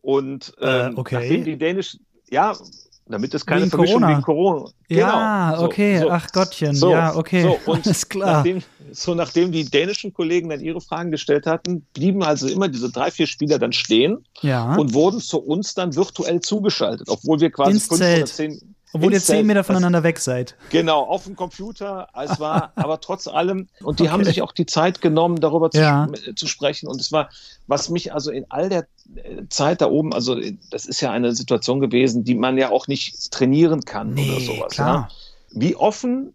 Und 0.00 0.54
äh, 0.60 0.86
ähm, 0.86 0.96
äh, 0.96 1.00
okay. 1.00 1.14
nachdem 1.16 1.44
die 1.44 1.56
dänischen, 1.56 2.04
ja, 2.30 2.56
damit 3.06 3.34
es 3.34 3.44
keine 3.44 3.66
Vermischung 3.66 4.00
Corona. 4.00 4.10
wegen 4.10 4.22
Corona. 4.22 4.70
Ja, 4.88 5.50
genau. 5.52 5.64
okay, 5.64 5.98
so, 6.00 6.10
ach 6.10 6.32
Gottchen, 6.32 6.74
so, 6.74 6.90
ja, 6.90 7.14
okay, 7.14 7.42
so, 7.42 7.70
und 7.70 7.86
alles 7.86 8.08
klar. 8.08 8.36
Nachdem, 8.36 8.62
so, 8.92 9.14
nachdem 9.14 9.52
die 9.52 9.64
dänischen 9.64 10.12
Kollegen 10.12 10.48
dann 10.48 10.60
ihre 10.60 10.80
Fragen 10.80 11.10
gestellt 11.10 11.46
hatten, 11.46 11.86
blieben 11.94 12.22
also 12.22 12.46
immer 12.48 12.68
diese 12.68 12.90
drei, 12.90 13.10
vier 13.10 13.26
Spieler 13.26 13.58
dann 13.58 13.72
stehen 13.72 14.24
ja. 14.40 14.74
und 14.76 14.94
wurden 14.94 15.20
zu 15.20 15.38
uns 15.38 15.74
dann 15.74 15.96
virtuell 15.96 16.40
zugeschaltet, 16.40 17.08
obwohl 17.08 17.40
wir 17.40 17.50
quasi 17.50 17.72
Ins 17.72 17.86
fünf 17.86 18.00
Zelt. 18.00 18.18
oder 18.18 18.26
zehn 18.26 18.71
obwohl 18.92 19.12
ihr 19.12 19.20
zehn 19.20 19.46
Meter 19.46 19.64
voneinander 19.64 20.02
weg 20.02 20.18
seid. 20.18 20.56
Genau, 20.70 21.02
auf 21.02 21.24
dem 21.24 21.36
Computer. 21.36 22.08
Es 22.14 22.38
war 22.40 22.72
aber 22.76 23.00
trotz 23.00 23.26
allem, 23.26 23.68
und 23.82 23.98
die 23.98 24.04
okay. 24.04 24.12
haben 24.12 24.24
sich 24.24 24.42
auch 24.42 24.52
die 24.52 24.66
Zeit 24.66 25.00
genommen, 25.00 25.40
darüber 25.40 25.70
ja. 25.72 26.08
zu, 26.12 26.34
zu, 26.34 26.46
sprechen. 26.46 26.88
Und 26.88 27.00
es 27.00 27.12
war, 27.12 27.30
was 27.66 27.88
mich 27.88 28.12
also 28.12 28.30
in 28.30 28.44
all 28.50 28.68
der 28.68 28.86
äh, 29.14 29.42
Zeit 29.48 29.80
da 29.80 29.86
oben, 29.86 30.12
also 30.12 30.38
das 30.70 30.86
ist 30.86 31.00
ja 31.00 31.10
eine 31.10 31.34
Situation 31.34 31.80
gewesen, 31.80 32.24
die 32.24 32.34
man 32.34 32.58
ja 32.58 32.70
auch 32.70 32.86
nicht 32.86 33.30
trainieren 33.32 33.82
kann 33.82 34.14
nee, 34.14 34.30
oder 34.30 34.40
sowas. 34.40 34.72
Klar. 34.72 35.08
Ja. 35.10 35.60
Wie 35.60 35.76
offen 35.76 36.34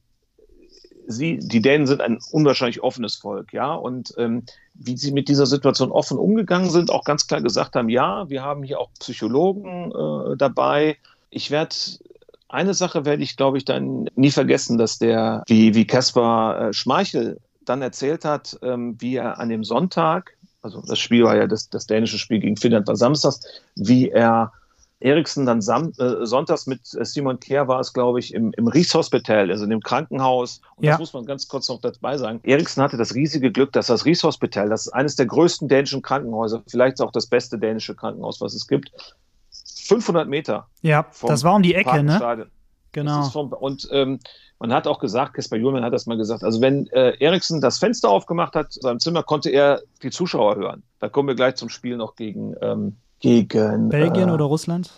sie, 1.07 1.39
die 1.39 1.61
Dänen 1.61 1.87
sind 1.87 2.01
ein 2.01 2.19
unwahrscheinlich 2.31 2.83
offenes 2.83 3.15
Volk, 3.15 3.53
ja, 3.53 3.73
und 3.73 4.13
ähm, 4.17 4.43
wie 4.73 4.97
sie 4.97 5.11
mit 5.11 5.29
dieser 5.29 5.45
Situation 5.45 5.91
offen 5.91 6.17
umgegangen 6.17 6.69
sind, 6.69 6.91
auch 6.91 7.03
ganz 7.03 7.27
klar 7.27 7.41
gesagt 7.41 7.75
haben, 7.75 7.89
ja, 7.89 8.29
wir 8.29 8.43
haben 8.43 8.63
hier 8.63 8.79
auch 8.79 8.89
Psychologen 8.99 9.91
äh, 9.91 10.37
dabei. 10.37 10.97
Ich 11.29 11.49
werde 11.49 11.75
eine 12.49 12.73
Sache 12.73 13.05
werde 13.05 13.23
ich, 13.23 13.37
glaube 13.37 13.57
ich, 13.57 13.65
dann 13.65 14.09
nie 14.15 14.31
vergessen, 14.31 14.77
dass 14.77 14.97
der, 14.97 15.43
wie, 15.47 15.75
wie 15.75 15.85
Kaspar 15.85 16.69
äh, 16.69 16.73
Schmeichel 16.73 17.39
dann 17.65 17.81
erzählt 17.81 18.25
hat, 18.25 18.57
ähm, 18.61 18.95
wie 18.99 19.15
er 19.15 19.39
an 19.39 19.49
dem 19.49 19.63
Sonntag, 19.63 20.37
also 20.61 20.81
das 20.81 20.99
Spiel 20.99 21.23
war 21.23 21.35
ja 21.35 21.47
das, 21.47 21.69
das 21.69 21.87
dänische 21.87 22.17
Spiel 22.17 22.39
gegen 22.39 22.57
Finnland 22.57 22.87
war 22.87 22.95
samstags, 22.95 23.41
wie 23.75 24.09
er 24.09 24.51
Eriksen 24.99 25.45
dann 25.45 25.61
sam 25.61 25.93
äh, 25.99 26.25
sonntags 26.25 26.65
mit 26.65 26.81
äh, 26.95 27.05
Simon 27.05 27.39
Kehr 27.39 27.67
war 27.67 27.79
es, 27.79 27.93
glaube 27.93 28.19
ich, 28.19 28.33
im, 28.33 28.51
im 28.57 28.67
Ries 28.67 28.93
Hospital, 28.95 29.51
also 29.51 29.63
in 29.63 29.69
dem 29.69 29.81
Krankenhaus. 29.81 30.61
Und 30.75 30.85
ja. 30.85 30.91
das 30.91 30.99
muss 30.99 31.13
man 31.13 31.25
ganz 31.25 31.47
kurz 31.47 31.69
noch 31.69 31.79
dabei 31.81 32.17
sagen. 32.17 32.39
Eriksen 32.43 32.81
hatte 32.81 32.97
das 32.97 33.13
riesige 33.13 33.51
Glück, 33.51 33.71
dass 33.73 33.87
das 33.87 34.05
Ries 34.05 34.23
Hospital, 34.23 34.69
das 34.69 34.87
ist 34.87 34.93
eines 34.93 35.15
der 35.15 35.27
größten 35.27 35.67
dänischen 35.67 36.01
Krankenhäuser, 36.01 36.63
vielleicht 36.67 36.99
auch 37.01 37.11
das 37.11 37.27
beste 37.27 37.59
dänische 37.59 37.93
Krankenhaus, 37.93 38.41
was 38.41 38.55
es 38.55 38.67
gibt, 38.67 38.91
500 39.87 40.27
Meter. 40.27 40.67
Ja, 40.81 41.05
das 41.21 41.43
war 41.43 41.55
um 41.55 41.63
die 41.63 41.75
Ecke, 41.75 42.03
ne? 42.03 42.47
Genau. 42.93 43.23
Vom, 43.25 43.53
und 43.53 43.87
ähm, 43.91 44.19
man 44.59 44.73
hat 44.73 44.87
auch 44.87 44.99
gesagt, 44.99 45.35
Kasper 45.35 45.57
Juhlmann 45.57 45.83
hat 45.83 45.93
das 45.93 46.07
mal 46.07 46.17
gesagt, 46.17 46.43
also 46.43 46.61
wenn 46.61 46.87
äh, 46.87 47.15
Eriksen 47.19 47.61
das 47.61 47.77
Fenster 47.77 48.09
aufgemacht 48.09 48.55
hat, 48.55 48.75
in 48.75 48.81
seinem 48.81 48.99
Zimmer, 48.99 49.23
konnte 49.23 49.49
er 49.49 49.81
die 50.01 50.09
Zuschauer 50.09 50.55
hören. 50.55 50.83
Da 50.99 51.09
kommen 51.09 51.27
wir 51.27 51.35
gleich 51.35 51.55
zum 51.55 51.69
Spiel 51.69 51.95
noch 51.95 52.15
gegen 52.15 52.55
ähm, 52.61 52.95
gegen 53.19 53.89
Belgien 53.89 54.29
äh, 54.29 54.31
oder 54.31 54.45
Russland? 54.45 54.89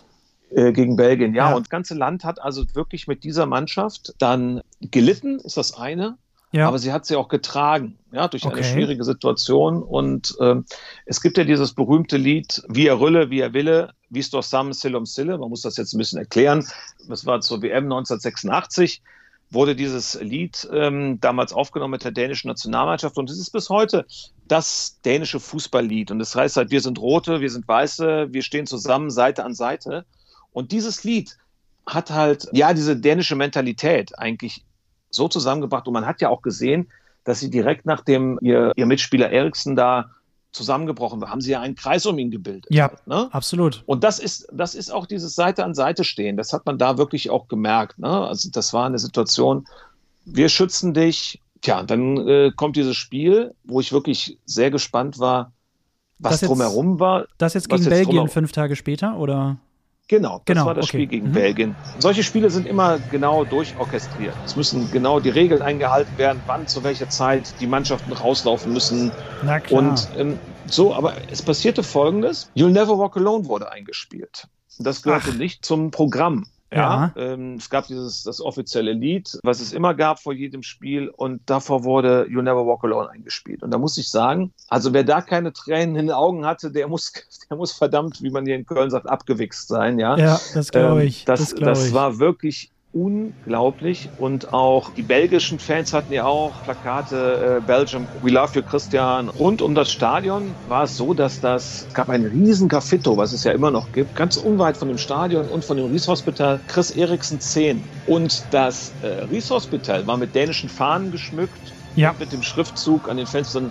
Äh, 0.50 0.72
gegen 0.72 0.96
Belgien, 0.96 1.34
ja. 1.34 1.50
ja. 1.50 1.56
Und 1.56 1.66
das 1.66 1.70
ganze 1.70 1.94
Land 1.94 2.24
hat 2.24 2.40
also 2.40 2.64
wirklich 2.74 3.06
mit 3.06 3.24
dieser 3.24 3.46
Mannschaft 3.46 4.14
dann 4.18 4.62
gelitten, 4.80 5.38
ist 5.40 5.56
das 5.56 5.74
eine. 5.74 6.16
Ja. 6.52 6.66
Aber 6.66 6.78
sie 6.78 6.92
hat 6.92 7.06
sie 7.06 7.14
auch 7.14 7.28
getragen, 7.28 7.96
ja, 8.10 8.26
durch 8.26 8.44
okay. 8.44 8.56
eine 8.56 8.64
schwierige 8.64 9.04
Situation. 9.04 9.82
Und 9.82 10.36
ähm, 10.40 10.64
es 11.06 11.20
gibt 11.20 11.38
ja 11.38 11.44
dieses 11.44 11.74
berühmte 11.74 12.16
Lied, 12.16 12.62
wie 12.68 12.88
er 12.88 12.98
rülle, 12.98 13.30
wie 13.30 13.40
er 13.40 13.52
wille, 13.52 13.92
doch 14.10 14.42
sam 14.42 14.72
Sillum 14.72 15.06
Sille. 15.06 15.38
Man 15.38 15.48
muss 15.48 15.62
das 15.62 15.76
jetzt 15.76 15.94
ein 15.94 15.98
bisschen 15.98 16.18
erklären. 16.18 16.66
Das 17.08 17.26
war 17.26 17.40
zur 17.40 17.62
WM 17.62 17.84
1986 17.84 19.02
wurde 19.50 19.74
dieses 19.74 20.20
Lied 20.20 20.68
ähm, 20.72 21.18
damals 21.20 21.52
aufgenommen 21.52 21.92
mit 21.92 22.04
der 22.04 22.12
dänischen 22.12 22.48
Nationalmannschaft 22.48 23.18
und 23.18 23.28
es 23.30 23.38
ist 23.38 23.50
bis 23.50 23.68
heute 23.68 24.06
das 24.46 25.00
dänische 25.04 25.40
Fußballlied. 25.40 26.12
Und 26.12 26.20
das 26.20 26.34
heißt 26.34 26.56
halt, 26.56 26.70
wir 26.70 26.80
sind 26.80 27.00
Rote, 27.00 27.40
wir 27.40 27.50
sind 27.50 27.66
Weiße, 27.66 28.28
wir 28.30 28.42
stehen 28.42 28.66
zusammen 28.66 29.10
Seite 29.10 29.44
an 29.44 29.54
Seite. 29.54 30.04
Und 30.52 30.72
dieses 30.72 31.04
Lied 31.04 31.36
hat 31.86 32.10
halt, 32.10 32.48
ja, 32.52 32.72
diese 32.74 32.96
dänische 32.96 33.36
Mentalität 33.36 34.16
eigentlich 34.18 34.64
so 35.10 35.28
zusammengebracht. 35.28 35.86
Und 35.86 35.94
man 35.94 36.06
hat 36.06 36.20
ja 36.20 36.28
auch 36.28 36.42
gesehen, 36.42 36.88
dass 37.24 37.40
sie 37.40 37.50
direkt 37.50 37.86
nachdem 37.86 38.38
ihr, 38.42 38.72
ihr 38.76 38.86
Mitspieler 38.86 39.30
Eriksen 39.30 39.76
da 39.76 40.10
zusammengebrochen 40.52 41.20
war, 41.20 41.30
haben 41.30 41.40
sie 41.40 41.52
ja 41.52 41.60
einen 41.60 41.74
Kreis 41.74 42.06
um 42.06 42.18
ihn 42.18 42.30
gebildet. 42.30 42.66
Ja, 42.70 42.90
ne? 43.06 43.28
absolut. 43.32 43.82
Und 43.86 44.04
das 44.04 44.18
ist, 44.18 44.48
das 44.52 44.74
ist 44.74 44.92
auch 44.92 45.06
dieses 45.06 45.34
Seite 45.34 45.64
an 45.64 45.74
Seite 45.74 46.04
stehen. 46.04 46.36
Das 46.36 46.52
hat 46.52 46.66
man 46.66 46.78
da 46.78 46.98
wirklich 46.98 47.30
auch 47.30 47.48
gemerkt. 47.48 47.98
Ne? 47.98 48.08
Also 48.08 48.50
das 48.50 48.72
war 48.72 48.86
eine 48.86 48.98
Situation, 48.98 49.66
wir 50.24 50.48
schützen 50.48 50.94
dich. 50.94 51.40
Tja, 51.62 51.82
dann 51.82 52.16
äh, 52.26 52.52
kommt 52.56 52.76
dieses 52.76 52.96
Spiel, 52.96 53.54
wo 53.64 53.80
ich 53.80 53.92
wirklich 53.92 54.38
sehr 54.46 54.70
gespannt 54.70 55.18
war, 55.18 55.52
was 56.18 56.40
jetzt, 56.40 56.48
drumherum 56.48 57.00
war. 57.00 57.26
Das 57.38 57.54
jetzt 57.54 57.68
gegen 57.68 57.82
jetzt 57.82 57.90
Belgien 57.90 58.28
fünf 58.28 58.52
Tage 58.52 58.76
später, 58.76 59.18
oder? 59.18 59.58
Genau, 60.10 60.38
das 60.38 60.44
genau, 60.44 60.66
war 60.66 60.74
das 60.74 60.86
okay. 60.86 60.96
Spiel 60.96 61.06
gegen 61.06 61.28
mhm. 61.28 61.32
Belgien. 61.34 61.76
Solche 62.00 62.24
Spiele 62.24 62.50
sind 62.50 62.66
immer 62.66 62.98
genau 63.12 63.44
durchorchestriert. 63.44 64.34
Es 64.44 64.56
müssen 64.56 64.90
genau 64.90 65.20
die 65.20 65.28
Regeln 65.28 65.62
eingehalten 65.62 66.18
werden, 66.18 66.42
wann, 66.46 66.66
zu 66.66 66.82
welcher 66.82 67.08
Zeit 67.08 67.54
die 67.60 67.68
Mannschaften 67.68 68.12
rauslaufen 68.12 68.72
müssen. 68.72 69.12
Na 69.44 69.60
klar. 69.60 69.80
Und 69.80 70.08
ähm, 70.16 70.40
so, 70.66 70.92
aber 70.96 71.14
es 71.30 71.42
passierte 71.42 71.84
Folgendes. 71.84 72.50
You'll 72.56 72.70
Never 72.70 72.98
Walk 72.98 73.16
Alone 73.18 73.46
wurde 73.46 73.70
eingespielt. 73.70 74.48
Das 74.80 75.02
gehörte 75.02 75.30
Ach. 75.30 75.38
nicht 75.38 75.64
zum 75.64 75.92
Programm. 75.92 76.46
Ja, 76.72 77.12
ja. 77.16 77.22
Ähm, 77.22 77.54
es 77.54 77.68
gab 77.68 77.86
dieses 77.88 78.22
das 78.22 78.40
offizielle 78.40 78.92
Lied, 78.92 79.38
was 79.42 79.60
es 79.60 79.72
immer 79.72 79.94
gab 79.94 80.20
vor 80.20 80.32
jedem 80.32 80.62
Spiel 80.62 81.08
und 81.08 81.42
davor 81.46 81.84
wurde 81.84 82.26
You 82.30 82.42
Never 82.42 82.64
Walk 82.66 82.84
Alone 82.84 83.10
eingespielt. 83.10 83.62
Und 83.62 83.72
da 83.72 83.78
muss 83.78 83.98
ich 83.98 84.08
sagen, 84.08 84.52
also 84.68 84.92
wer 84.92 85.02
da 85.02 85.20
keine 85.20 85.52
Tränen 85.52 85.96
in 85.96 86.06
den 86.06 86.14
Augen 86.14 86.46
hatte, 86.46 86.70
der 86.70 86.86
muss, 86.86 87.12
der 87.50 87.56
muss 87.56 87.72
verdammt, 87.72 88.22
wie 88.22 88.30
man 88.30 88.46
hier 88.46 88.54
in 88.54 88.66
Köln 88.66 88.90
sagt, 88.90 89.08
abgewichst 89.08 89.68
sein. 89.68 89.98
Ja, 89.98 90.16
ja 90.16 90.40
das 90.54 90.70
glaube 90.70 91.02
ähm, 91.02 91.08
ich. 91.08 91.20
Ähm, 91.20 91.26
das, 91.26 91.40
das, 91.40 91.54
das 91.60 91.86
ich. 91.88 91.94
war 91.94 92.18
wirklich 92.18 92.70
unglaublich. 92.92 94.08
Und 94.18 94.52
auch 94.52 94.90
die 94.94 95.02
belgischen 95.02 95.58
Fans 95.58 95.92
hatten 95.92 96.12
ja 96.12 96.24
auch 96.24 96.52
Plakate, 96.64 97.58
äh, 97.58 97.66
Belgium, 97.66 98.06
We 98.22 98.30
Love 98.30 98.58
You 98.58 98.62
Christian. 98.62 99.28
Rund 99.28 99.62
um 99.62 99.74
das 99.74 99.90
Stadion 99.92 100.54
war 100.68 100.84
es 100.84 100.96
so, 100.96 101.14
dass 101.14 101.40
das, 101.40 101.86
es 101.88 101.94
gab 101.94 102.08
ein 102.08 102.24
riesen 102.24 102.68
Graffito, 102.68 103.16
was 103.16 103.32
es 103.32 103.44
ja 103.44 103.52
immer 103.52 103.70
noch 103.70 103.92
gibt, 103.92 104.16
ganz 104.16 104.36
unweit 104.36 104.76
von 104.76 104.88
dem 104.88 104.98
Stadion 104.98 105.46
und 105.48 105.64
von 105.64 105.76
dem 105.76 105.90
Ries 105.90 106.08
Hospital, 106.08 106.60
Chris 106.66 106.90
Eriksen 106.90 107.40
10. 107.40 107.82
Und 108.06 108.42
das 108.50 108.92
äh, 109.02 109.24
Ries 109.24 109.50
Hospital 109.50 110.06
war 110.06 110.16
mit 110.16 110.34
dänischen 110.34 110.68
Fahnen 110.68 111.12
geschmückt, 111.12 111.72
ja. 111.94 112.14
mit 112.18 112.32
dem 112.32 112.42
Schriftzug 112.42 113.08
an 113.08 113.16
den 113.16 113.26
Fenstern 113.26 113.70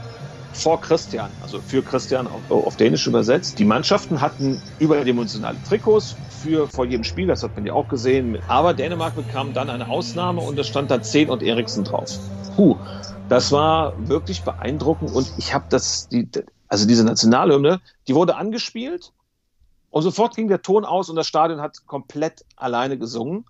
vor 0.52 0.82
Christian, 0.82 1.38
also 1.40 1.62
für 1.62 1.84
Christian 1.84 2.28
auf, 2.28 2.50
auf 2.50 2.76
Dänisch 2.76 3.08
übersetzt. 3.08 3.60
Die 3.60 3.66
Mannschaften 3.66 4.22
hatten 4.22 4.64
überdimensionale 4.78 5.62
Trikots 5.62 6.22
für 6.28 6.68
vor 6.68 6.86
jedem 6.86 7.04
Spiel, 7.04 7.28
das 7.28 7.44
hat 7.44 7.56
man 7.56 7.66
ja 7.66 7.74
auch 7.74 7.88
gesehen. 7.88 8.38
Aber 8.48 8.74
Dänemark 8.74 9.16
bekam 9.16 9.54
dann 9.54 9.70
eine 9.70 9.90
Ausnahme 9.90 10.42
und 10.42 10.56
da 10.56 10.64
stand 10.64 10.92
da 10.92 11.02
10 11.02 11.30
und 11.30 11.44
Eriksen 11.44 11.84
drauf. 11.84 12.20
Puh, 12.56 12.82
das 13.28 13.52
war 13.52 13.94
wirklich 13.98 14.44
beeindruckend 14.44 15.12
und 15.12 15.32
ich 15.38 15.54
habe 15.54 15.66
das, 15.70 16.08
die, 16.08 16.30
also 16.68 16.88
diese 16.88 17.04
Nationalhymne, 17.06 17.80
die 18.08 18.16
wurde 18.16 18.36
angespielt 18.36 19.14
und 19.92 20.04
sofort 20.04 20.36
ging 20.36 20.48
der 20.48 20.62
Ton 20.62 20.86
aus 20.86 21.10
und 21.10 21.16
das 21.16 21.28
Stadion 21.28 21.62
hat 21.62 21.86
komplett 21.86 22.46
alleine 22.56 22.98
gesungen. 22.98 23.46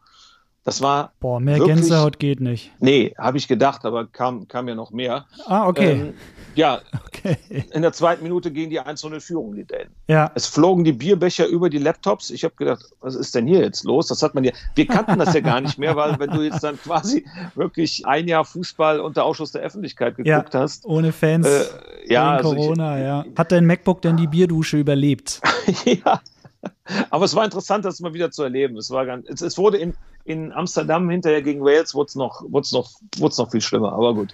Das 0.70 0.84
war. 0.84 1.14
Boah, 1.20 1.40
mehr 1.40 1.58
wirklich, 1.58 1.78
Gänsehaut 1.78 2.20
geht 2.20 2.42
nicht. 2.42 2.72
Nee, 2.80 3.16
habe 3.18 3.40
ich 3.40 3.48
gedacht, 3.48 3.86
aber 3.86 4.06
kam, 4.06 4.48
kam 4.48 4.68
ja 4.68 4.76
noch 4.76 4.92
mehr. 4.92 5.26
Ah, 5.48 5.68
okay. 5.68 5.94
Ähm, 5.94 6.14
ja, 6.54 6.82
okay. 7.08 7.38
in 7.74 7.82
der 7.82 7.92
zweiten 7.92 8.22
Minute 8.22 8.52
gingen 8.52 8.70
die 8.70 8.80
1-0 8.80 9.20
Führung, 9.20 9.56
die 9.56 9.64
Dänen. 9.64 9.90
Ja. 10.08 10.32
Es 10.36 10.46
flogen 10.46 10.84
die 10.84 10.92
Bierbecher 10.92 11.48
über 11.48 11.72
die 11.72 11.80
Laptops. 11.80 12.30
Ich 12.30 12.44
habe 12.44 12.54
gedacht, 12.56 12.86
was 13.02 13.16
ist 13.16 13.34
denn 13.34 13.48
hier 13.48 13.62
jetzt 13.62 13.84
los? 13.84 14.10
Das 14.10 14.22
hat 14.22 14.36
man 14.36 14.44
ja, 14.44 14.52
wir 14.76 14.86
kannten 14.86 15.18
das 15.18 15.34
ja 15.34 15.40
gar 15.40 15.60
nicht 15.60 15.80
mehr, 15.80 15.96
weil 15.96 16.20
wenn 16.20 16.30
du 16.30 16.44
jetzt 16.44 16.64
dann 16.64 16.80
quasi 16.84 17.26
wirklich 17.56 18.06
ein 18.06 18.28
Jahr 18.28 18.46
Fußball 18.46 19.00
unter 19.00 19.26
Ausschuss 19.26 19.52
der 19.52 19.64
Öffentlichkeit 19.64 20.18
geguckt 20.18 20.54
ja, 20.54 20.60
hast. 20.60 20.86
Ohne 20.86 21.14
Fans. 21.14 21.48
Äh, 21.48 22.14
ja, 22.14 22.36
also 22.36 22.54
Corona, 22.54 22.98
ich, 22.98 23.04
ja. 23.06 23.26
Hat 23.36 23.52
dein 23.52 23.66
MacBook 23.66 24.04
denn 24.04 24.18
die 24.18 24.28
Bierdusche 24.28 24.78
überlebt? 24.78 25.42
ja. 25.86 26.22
Aber 27.10 27.26
es 27.26 27.36
war 27.36 27.46
interessant, 27.46 27.86
das 27.86 28.00
mal 28.00 28.14
wieder 28.14 28.32
zu 28.32 28.44
erleben. 28.44 28.78
Es, 28.78 28.90
war 28.90 29.06
ganz, 29.06 29.28
es, 29.30 29.42
es 29.42 29.58
wurde 29.58 29.78
in, 29.78 29.96
in 30.24 30.52
Amsterdam 30.52 31.10
hinterher 31.10 31.42
gegen 31.42 31.62
Wales, 31.62 31.96
wurde 31.96 32.08
es 32.08 32.16
noch, 32.16 32.42
noch, 32.50 33.38
noch 33.38 33.52
viel 33.52 33.62
schlimmer. 33.62 33.94
Aber 33.94 34.14
gut. 34.14 34.34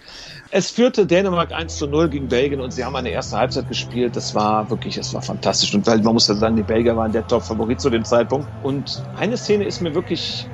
Es 0.52 0.72
führte 0.72 1.06
Dänemark 1.06 1.52
1 1.52 1.76
zu 1.76 1.88
0 1.88 2.10
gegen 2.10 2.28
Belgien 2.28 2.62
und 2.62 2.72
sie 2.72 2.84
haben 2.84 2.96
eine 2.96 3.10
erste 3.10 3.38
Halbzeit 3.38 3.68
gespielt. 3.68 4.16
Das 4.16 4.34
war 4.34 4.70
wirklich, 4.70 4.98
es 4.98 5.14
war 5.14 5.22
fantastisch. 5.22 5.74
Und 5.74 5.86
man 5.86 6.14
muss 6.14 6.28
ja 6.28 6.36
sagen, 6.36 6.56
die 6.56 6.64
Belgier 6.64 6.96
waren 6.96 7.12
der 7.12 7.28
Top-Favorit 7.28 7.80
zu 7.80 7.90
dem 7.90 8.06
Zeitpunkt. 8.06 8.50
Und 8.62 9.04
eine 9.14 9.38
Szene 9.38 9.66
ist 9.66 9.82
mir 9.82 9.94
wirklich 9.94 10.52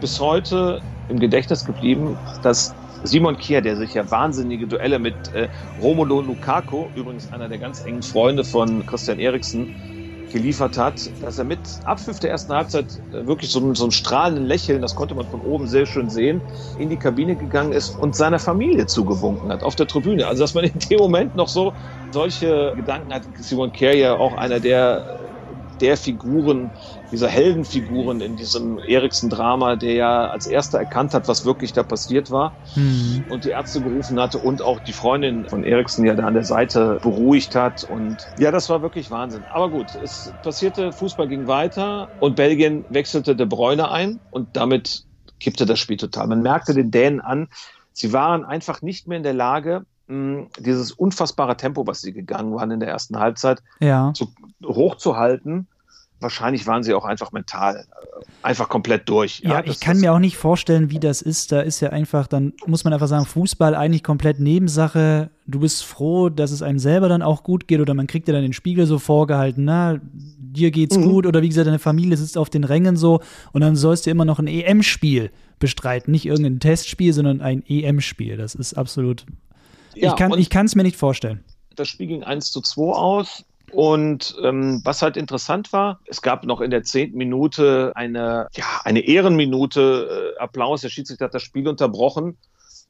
bis 0.00 0.18
heute 0.20 0.82
im 1.08 1.18
Gedächtnis 1.18 1.64
geblieben, 1.64 2.18
dass 2.40 2.76
Simon 3.02 3.36
Kier, 3.36 3.62
der 3.62 3.76
sich 3.76 3.94
ja 3.94 4.10
wahnsinnige 4.10 4.68
Duelle 4.68 4.98
mit 4.98 5.28
äh, 5.32 5.48
Romulo 5.76 6.20
Lukaku, 6.20 6.90
übrigens 6.94 7.32
einer 7.32 7.48
der 7.48 7.58
ganz 7.58 7.80
engen 7.84 8.02
Freunde 8.02 8.44
von 8.44 8.84
Christian 8.86 9.18
Eriksen, 9.18 9.68
geliefert 10.30 10.76
hat, 10.76 11.10
dass 11.20 11.38
er 11.38 11.44
mit 11.44 11.80
Abpfiff 11.84 12.20
der 12.20 12.30
ersten 12.30 12.52
Halbzeit 12.54 13.02
äh, 13.10 13.26
wirklich 13.26 13.50
so, 13.50 13.74
so 13.74 13.84
ein 13.84 13.90
strahlenden 13.90 14.44
Lächeln, 14.44 14.82
das 14.82 14.94
konnte 14.94 15.14
man 15.14 15.26
von 15.26 15.40
oben 15.40 15.66
sehr 15.66 15.86
schön 15.86 16.08
sehen, 16.08 16.42
in 16.76 16.88
die 16.88 16.98
Kabine 16.98 17.36
gegangen 17.36 17.72
ist 17.72 17.90
und 17.90 18.16
seiner 18.16 18.38
Familie 18.38 18.86
zugewunken 18.86 19.50
hat 19.52 19.62
auf 19.62 19.76
der 19.76 19.86
Tribüne. 19.86 20.26
Also 20.26 20.42
dass 20.42 20.54
man 20.54 20.64
in 20.64 20.78
dem 20.78 20.98
Moment 20.98 21.34
noch 21.34 21.48
so 21.48 21.74
solche 22.10 22.72
Gedanken 22.76 23.12
hat. 23.12 23.28
Simon 23.36 23.72
Kerr 23.72 23.94
ja 23.94 24.14
auch 24.16 24.34
einer 24.34 24.60
der 24.60 25.19
der 25.80 25.96
Figuren, 25.96 26.74
dieser 27.10 27.28
Heldenfiguren 27.28 28.20
in 28.20 28.36
diesem 28.36 28.78
Eriksen-Drama, 28.78 29.76
der 29.76 29.94
ja 29.94 30.26
als 30.28 30.46
erster 30.46 30.78
erkannt 30.78 31.14
hat, 31.14 31.28
was 31.28 31.44
wirklich 31.44 31.72
da 31.72 31.82
passiert 31.82 32.30
war 32.30 32.56
mhm. 32.74 33.24
und 33.28 33.44
die 33.44 33.50
Ärzte 33.50 33.80
gerufen 33.82 34.20
hatte 34.20 34.38
und 34.38 34.62
auch 34.62 34.80
die 34.80 34.92
Freundin 34.92 35.46
von 35.48 35.64
Eriksen 35.64 36.04
ja 36.04 36.14
da 36.14 36.24
an 36.24 36.34
der 36.34 36.44
Seite 36.44 36.98
beruhigt 37.02 37.54
hat. 37.54 37.82
Und 37.82 38.28
ja, 38.36 38.50
das 38.50 38.68
war 38.68 38.82
wirklich 38.82 39.10
Wahnsinn. 39.10 39.44
Aber 39.48 39.70
gut, 39.70 39.94
es 39.94 40.34
passierte, 40.42 40.92
Fußball 40.92 41.28
ging 41.28 41.46
weiter 41.46 42.10
und 42.18 42.36
Belgien 42.36 42.84
wechselte 42.88 43.34
De 43.34 43.46
Bruyne 43.46 43.90
ein 43.90 44.20
und 44.30 44.56
damit 44.56 45.04
kippte 45.40 45.66
das 45.66 45.78
Spiel 45.78 45.96
total. 45.96 46.26
Man 46.28 46.42
merkte 46.42 46.74
den 46.74 46.90
Dänen 46.90 47.20
an, 47.20 47.48
sie 47.92 48.12
waren 48.12 48.44
einfach 48.44 48.82
nicht 48.82 49.08
mehr 49.08 49.16
in 49.16 49.24
der 49.24 49.34
Lage, 49.34 49.84
dieses 50.58 50.92
unfassbare 50.92 51.56
Tempo, 51.56 51.86
was 51.86 52.00
sie 52.00 52.12
gegangen 52.12 52.54
waren 52.54 52.70
in 52.70 52.80
der 52.80 52.88
ersten 52.88 53.18
Halbzeit, 53.18 53.62
ja. 53.80 54.12
zu, 54.14 54.32
hochzuhalten. 54.64 55.68
Wahrscheinlich 56.18 56.66
waren 56.66 56.82
sie 56.82 56.92
auch 56.92 57.06
einfach 57.06 57.32
mental 57.32 57.76
äh, 57.76 58.24
einfach 58.42 58.68
komplett 58.68 59.08
durch. 59.08 59.40
Ja, 59.40 59.60
ja 59.60 59.64
ich 59.64 59.80
kann 59.80 59.98
mir 60.00 60.12
auch 60.12 60.18
nicht 60.18 60.36
vorstellen, 60.36 60.90
wie 60.90 60.98
das 60.98 61.22
ist. 61.22 61.50
Da 61.50 61.60
ist 61.60 61.80
ja 61.80 61.90
einfach, 61.90 62.26
dann 62.26 62.52
muss 62.66 62.84
man 62.84 62.92
einfach 62.92 63.08
sagen, 63.08 63.24
Fußball 63.24 63.74
eigentlich 63.74 64.04
komplett 64.04 64.38
Nebensache. 64.38 65.30
Du 65.46 65.60
bist 65.60 65.82
froh, 65.82 66.28
dass 66.28 66.50
es 66.50 66.60
einem 66.60 66.78
selber 66.78 67.08
dann 67.08 67.22
auch 67.22 67.42
gut 67.42 67.68
geht 67.68 67.80
oder 67.80 67.94
man 67.94 68.06
kriegt 68.06 68.28
ja 68.28 68.34
dann 68.34 68.42
den 68.42 68.52
Spiegel 68.52 68.84
so 68.84 68.98
vorgehalten, 68.98 69.64
na, 69.64 69.98
dir 70.02 70.70
geht's 70.70 70.98
mhm. 70.98 71.04
gut 71.04 71.26
oder 71.26 71.40
wie 71.40 71.48
gesagt, 71.48 71.68
deine 71.68 71.78
Familie 71.78 72.16
sitzt 72.18 72.36
auf 72.36 72.50
den 72.50 72.64
Rängen 72.64 72.96
so 72.96 73.20
und 73.52 73.62
dann 73.62 73.76
sollst 73.76 74.04
du 74.04 74.10
immer 74.10 74.26
noch 74.26 74.38
ein 74.38 74.46
EM-Spiel 74.48 75.30
bestreiten. 75.58 76.10
Nicht 76.10 76.26
irgendein 76.26 76.60
Testspiel, 76.60 77.12
sondern 77.14 77.40
ein 77.40 77.62
EM-Spiel. 77.66 78.36
Das 78.36 78.54
ist 78.54 78.74
absolut. 78.74 79.24
Ja, 79.94 80.14
ich 80.36 80.50
kann 80.50 80.66
es 80.66 80.74
mir 80.74 80.82
nicht 80.82 80.96
vorstellen. 80.96 81.44
Das 81.76 81.88
Spiel 81.88 82.06
ging 82.06 82.24
1 82.24 82.52
zu 82.52 82.60
2 82.60 82.82
aus. 82.92 83.44
Und 83.72 84.34
ähm, 84.42 84.80
was 84.84 85.00
halt 85.00 85.16
interessant 85.16 85.72
war, 85.72 86.00
es 86.06 86.22
gab 86.22 86.44
noch 86.44 86.60
in 86.60 86.70
der 86.70 86.82
zehnten 86.82 87.16
Minute 87.18 87.92
eine, 87.94 88.48
ja, 88.54 88.64
eine 88.84 89.00
Ehrenminute 89.00 90.34
äh, 90.36 90.40
Applaus. 90.40 90.80
Der 90.80 90.88
Schiedsrichter 90.88 91.26
hat 91.26 91.34
das 91.34 91.42
Spiel 91.42 91.68
unterbrochen. 91.68 92.36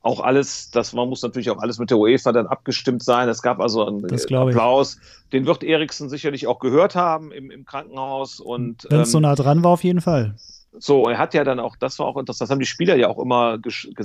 Auch 0.03 0.21
alles, 0.21 0.71
das 0.71 0.95
man 0.95 1.11
muss 1.11 1.21
natürlich 1.23 1.51
auch 1.51 1.59
alles 1.59 1.79
mit 1.79 1.91
der 1.91 1.99
UEFA 1.99 2.33
dann 2.33 2.47
abgestimmt 2.47 3.03
sein. 3.03 3.29
Es 3.29 3.43
gab 3.43 3.61
also 3.61 3.87
einen 3.87 4.07
Applaus. 4.11 4.99
Den 5.33 5.45
wird 5.45 5.63
Eriksen 5.63 6.09
sicherlich 6.09 6.47
auch 6.47 6.59
gehört 6.59 6.95
haben 6.95 7.33
im, 7.33 7.51
im 7.51 7.67
Krankenhaus. 7.67 8.41
Wenn 8.41 8.77
es 8.89 8.91
ähm, 8.91 9.05
so 9.05 9.21
nah 9.21 9.35
dran 9.35 9.63
war, 9.63 9.73
auf 9.73 9.85
jeden 9.85 10.01
Fall. 10.01 10.37
So, 10.79 11.09
er 11.09 11.19
hat 11.19 11.35
ja 11.35 11.43
dann 11.43 11.59
auch, 11.59 11.77
das 11.77 11.99
war 11.99 12.07
auch 12.07 12.17
interessant, 12.17 12.47
das 12.49 12.51
haben 12.53 12.61
die 12.61 12.67
Spieler 12.67 12.95
ja 12.95 13.09
auch 13.09 13.19
immer 13.19 13.59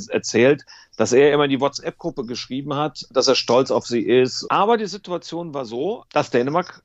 erzählt, 0.10 0.66
dass 0.98 1.14
er 1.14 1.32
immer 1.32 1.46
in 1.46 1.52
die 1.52 1.62
WhatsApp-Gruppe 1.62 2.26
geschrieben 2.26 2.74
hat, 2.74 3.06
dass 3.12 3.28
er 3.28 3.36
stolz 3.36 3.70
auf 3.70 3.86
sie 3.86 4.02
ist. 4.02 4.48
Aber 4.50 4.78
die 4.78 4.88
Situation 4.88 5.54
war 5.54 5.66
so, 5.66 6.06
dass 6.12 6.32
Dänemark 6.32 6.82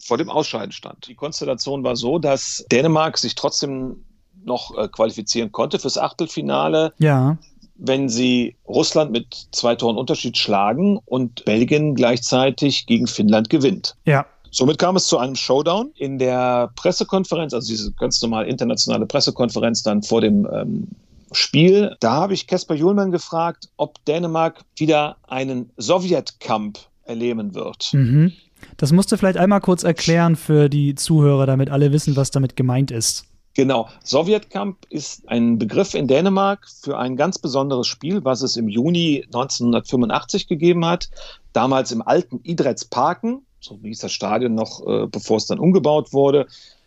vor 0.00 0.18
dem 0.18 0.30
Ausscheiden 0.30 0.72
stand. 0.72 1.06
Die 1.08 1.14
Konstellation 1.14 1.84
war 1.84 1.96
so, 1.96 2.18
dass 2.18 2.64
Dänemark 2.70 3.16
sich 3.18 3.34
trotzdem 3.34 4.04
noch 4.44 4.76
äh, 4.76 4.88
qualifizieren 4.88 5.52
konnte 5.52 5.78
fürs 5.78 5.96
Achtelfinale. 5.96 6.92
Ja. 6.98 7.38
Wenn 7.76 8.08
sie 8.08 8.56
Russland 8.66 9.10
mit 9.10 9.48
zwei 9.52 9.74
Toren 9.74 9.96
Unterschied 9.96 10.36
schlagen 10.36 10.98
und 11.04 11.44
Belgien 11.44 11.94
gleichzeitig 11.94 12.86
gegen 12.86 13.06
Finnland 13.06 13.48
gewinnt. 13.48 13.96
Ja. 14.04 14.26
Somit 14.54 14.78
kam 14.78 14.94
es 14.94 15.08
zu 15.08 15.18
einem 15.18 15.34
Showdown 15.34 15.90
in 15.96 16.16
der 16.16 16.70
Pressekonferenz, 16.76 17.52
also 17.52 17.66
diese 17.66 17.90
ganz 17.90 18.22
normale 18.22 18.46
internationale 18.46 19.04
Pressekonferenz 19.04 19.82
dann 19.82 20.04
vor 20.04 20.20
dem 20.20 20.46
ähm, 20.46 20.86
Spiel. 21.32 21.96
Da 21.98 22.12
habe 22.12 22.34
ich 22.34 22.46
Kasper 22.46 22.76
Julmann 22.76 23.10
gefragt, 23.10 23.68
ob 23.78 24.04
Dänemark 24.04 24.64
wieder 24.76 25.16
einen 25.26 25.70
Sowjetkampf 25.76 26.88
erleben 27.02 27.56
wird. 27.56 27.90
Mhm. 27.94 28.32
Das 28.76 28.92
musst 28.92 29.10
du 29.10 29.16
vielleicht 29.16 29.38
einmal 29.38 29.60
kurz 29.60 29.82
erklären 29.82 30.36
für 30.36 30.68
die 30.68 30.94
Zuhörer, 30.94 31.46
damit 31.46 31.68
alle 31.68 31.90
wissen, 31.90 32.14
was 32.14 32.30
damit 32.30 32.54
gemeint 32.54 32.92
ist. 32.92 33.24
Genau. 33.54 33.88
Sowjetkampf 34.04 34.76
ist 34.88 35.28
ein 35.28 35.58
Begriff 35.58 35.94
in 35.94 36.06
Dänemark 36.06 36.68
für 36.80 36.96
ein 36.96 37.16
ganz 37.16 37.38
besonderes 37.38 37.88
Spiel, 37.88 38.24
was 38.24 38.42
es 38.42 38.56
im 38.56 38.68
Juni 38.68 39.24
1985 39.26 40.46
gegeben 40.46 40.86
hat. 40.86 41.10
Damals 41.52 41.90
im 41.90 42.02
alten 42.02 42.38
Idretsparken 42.44 43.44
so 43.64 43.78
hieß 43.82 44.00
das 44.00 44.12
Stadion 44.12 44.54
noch, 44.54 44.86
äh, 44.86 45.06
bevor 45.06 45.38
es 45.38 45.46
dann 45.46 45.58
umgebaut 45.58 46.12
wurde, 46.12 46.46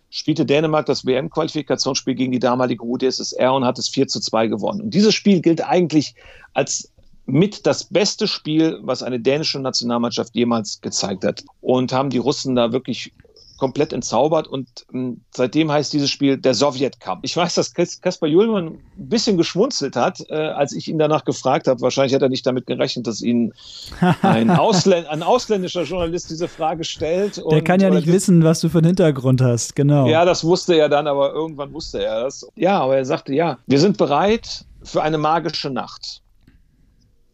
spielte 0.10 0.46
Dänemark 0.46 0.86
das 0.86 1.05
WM-Qualifikationsspiel 1.05 2.15
gegen 2.15 2.31
die 2.31 2.39
damalige 2.39 2.84
UdSSR 2.84 3.53
und 3.53 3.65
hat 3.65 3.77
es 3.77 3.89
4 3.89 4.07
zu 4.07 4.19
2 4.19 4.48
gewonnen. 4.48 4.81
Und 4.81 4.93
dieses 4.93 5.13
Spiel 5.13 5.41
gilt 5.41 5.65
eigentlich 5.65 6.15
als 6.53 6.91
mit 7.25 7.65
das 7.65 7.84
beste 7.84 8.25
Spiel, 8.25 8.79
was 8.84 9.03
eine 9.03 9.19
dänische 9.19 9.60
Nationalmannschaft 9.60 10.34
jemals 10.34 10.79
gezeigt 10.79 11.25
hat. 11.25 11.43
Und 11.60 11.91
haben 11.91 12.10
die 12.10 12.19
Russen 12.19 12.55
da 12.55 12.72
wirklich 12.72 13.12
komplett 13.58 13.94
entzaubert 13.94 14.48
und 14.48 14.68
ähm, 14.94 15.22
seitdem 15.32 15.72
heißt 15.72 15.92
dieses 15.94 16.10
Spiel 16.10 16.38
der 16.38 16.54
Sowjet 16.54 17.00
Cup. 17.00 17.20
Ich 17.24 17.36
weiß, 17.36 17.56
dass 17.56 17.74
Kaspar 17.74 18.30
Juhlmann 18.30 18.68
ein 18.98 19.10
bisschen 19.10 19.38
geschmunzelt 19.38 19.96
hat, 19.96 20.24
äh, 20.30 20.36
als 20.36 20.74
ich 20.74 20.88
ihn 20.88 20.98
danach 20.98 21.26
gefragt 21.26 21.68
habe. 21.68 21.82
Wahrscheinlich 21.82 22.14
hat 22.14 22.22
er 22.22 22.30
nicht 22.30 22.46
damit 22.46 22.66
gerechnet, 22.68 23.08
dass 23.08 23.22
ihn 23.22 23.54
ein, 24.22 24.50
Ausländ 24.50 25.08
ein 25.08 25.24
ausländischer 25.24 25.84
Journalist 25.84 26.30
diese 26.30 26.48
Frage 26.48 26.84
stellt. 26.84 27.42
Der 27.50 27.64
kann 27.64 27.80
ja 27.80 27.90
nicht 27.90 28.08
wissen, 28.08 28.44
was 28.44 28.62
du 28.62 28.70
für 28.70 28.80
einen 28.80 28.88
Hintergrund 28.88 29.42
hast, 29.42 29.76
genau. 29.76 30.08
Ja, 30.08 30.26
das 30.26 30.44
wusste 30.44 30.76
er 30.76 30.90
dann, 30.90 31.08
aber 31.08 31.34
irgendwann 31.34 31.74
wusste 31.74 32.04
er 32.04 32.24
das. 32.24 32.48
Ja, 32.56 32.80
aber 32.80 32.98
er 32.98 33.06
sagte, 33.06 33.34
ja, 33.34 33.58
wir 33.68 33.80
sind 33.80 33.98
bereit 33.98 34.66
für 34.84 35.02
eine 35.02 35.18
magische 35.18 35.70
Nacht. 35.70 36.22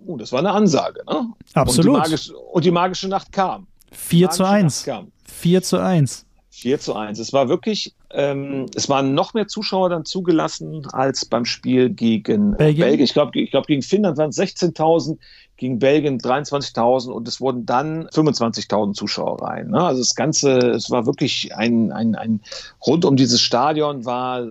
Oh, 0.06 0.18
das 0.18 0.32
war 0.32 0.40
eine 0.40 0.52
Ansage, 0.52 1.02
ne? 1.08 1.34
Absolut. 1.54 1.88
Und 1.88 1.96
die 1.96 2.00
magische, 2.00 2.38
und 2.38 2.66
die 2.66 2.72
magische 2.72 3.08
Nacht 3.08 3.32
kam. 3.32 3.68
4 3.92 4.30
zu 4.32 4.44
1. 4.44 4.84
Kam. 4.86 5.12
4 5.34 5.62
zu 5.64 5.80
1. 5.80 6.26
4 6.52 6.80
zu 6.80 6.96
1. 6.96 7.18
Es 7.20 7.34
war 7.34 7.50
wirklich, 7.50 7.94
ähm, 8.12 8.68
es 8.76 8.88
waren 8.88 9.14
noch 9.16 9.34
mehr 9.34 9.48
Zuschauer 9.48 9.90
dann 9.90 10.06
zugelassen 10.06 10.88
als 10.92 11.26
beim 11.26 11.46
Spiel 11.46 11.90
gegen 11.90 12.56
Belgien. 12.56 12.86
Belgien. 12.86 13.04
Ich 13.04 13.14
glaube, 13.14 13.40
ich 13.40 13.52
glaub, 13.52 13.66
gegen 13.66 13.82
Finnland 13.82 14.18
waren 14.18 14.30
es 14.30 14.38
16.000, 14.38 15.18
gegen 15.58 15.80
Belgien 15.80 16.20
23.000 16.20 17.10
und 17.10 17.28
es 17.28 17.42
wurden 17.42 17.66
dann 17.66 18.08
25.000 18.08 18.94
Zuschauer 18.94 19.42
rein. 19.42 19.72
Ne? 19.72 19.82
Also 19.82 20.02
das 20.02 20.14
Ganze, 20.14 20.58
es 20.58 20.92
war 20.92 21.06
wirklich 21.06 21.56
ein, 21.56 21.92
ein, 21.92 22.16
ein, 22.16 22.42
rund 22.86 23.04
um 23.04 23.16
dieses 23.16 23.42
Stadion 23.42 24.06
war 24.06 24.48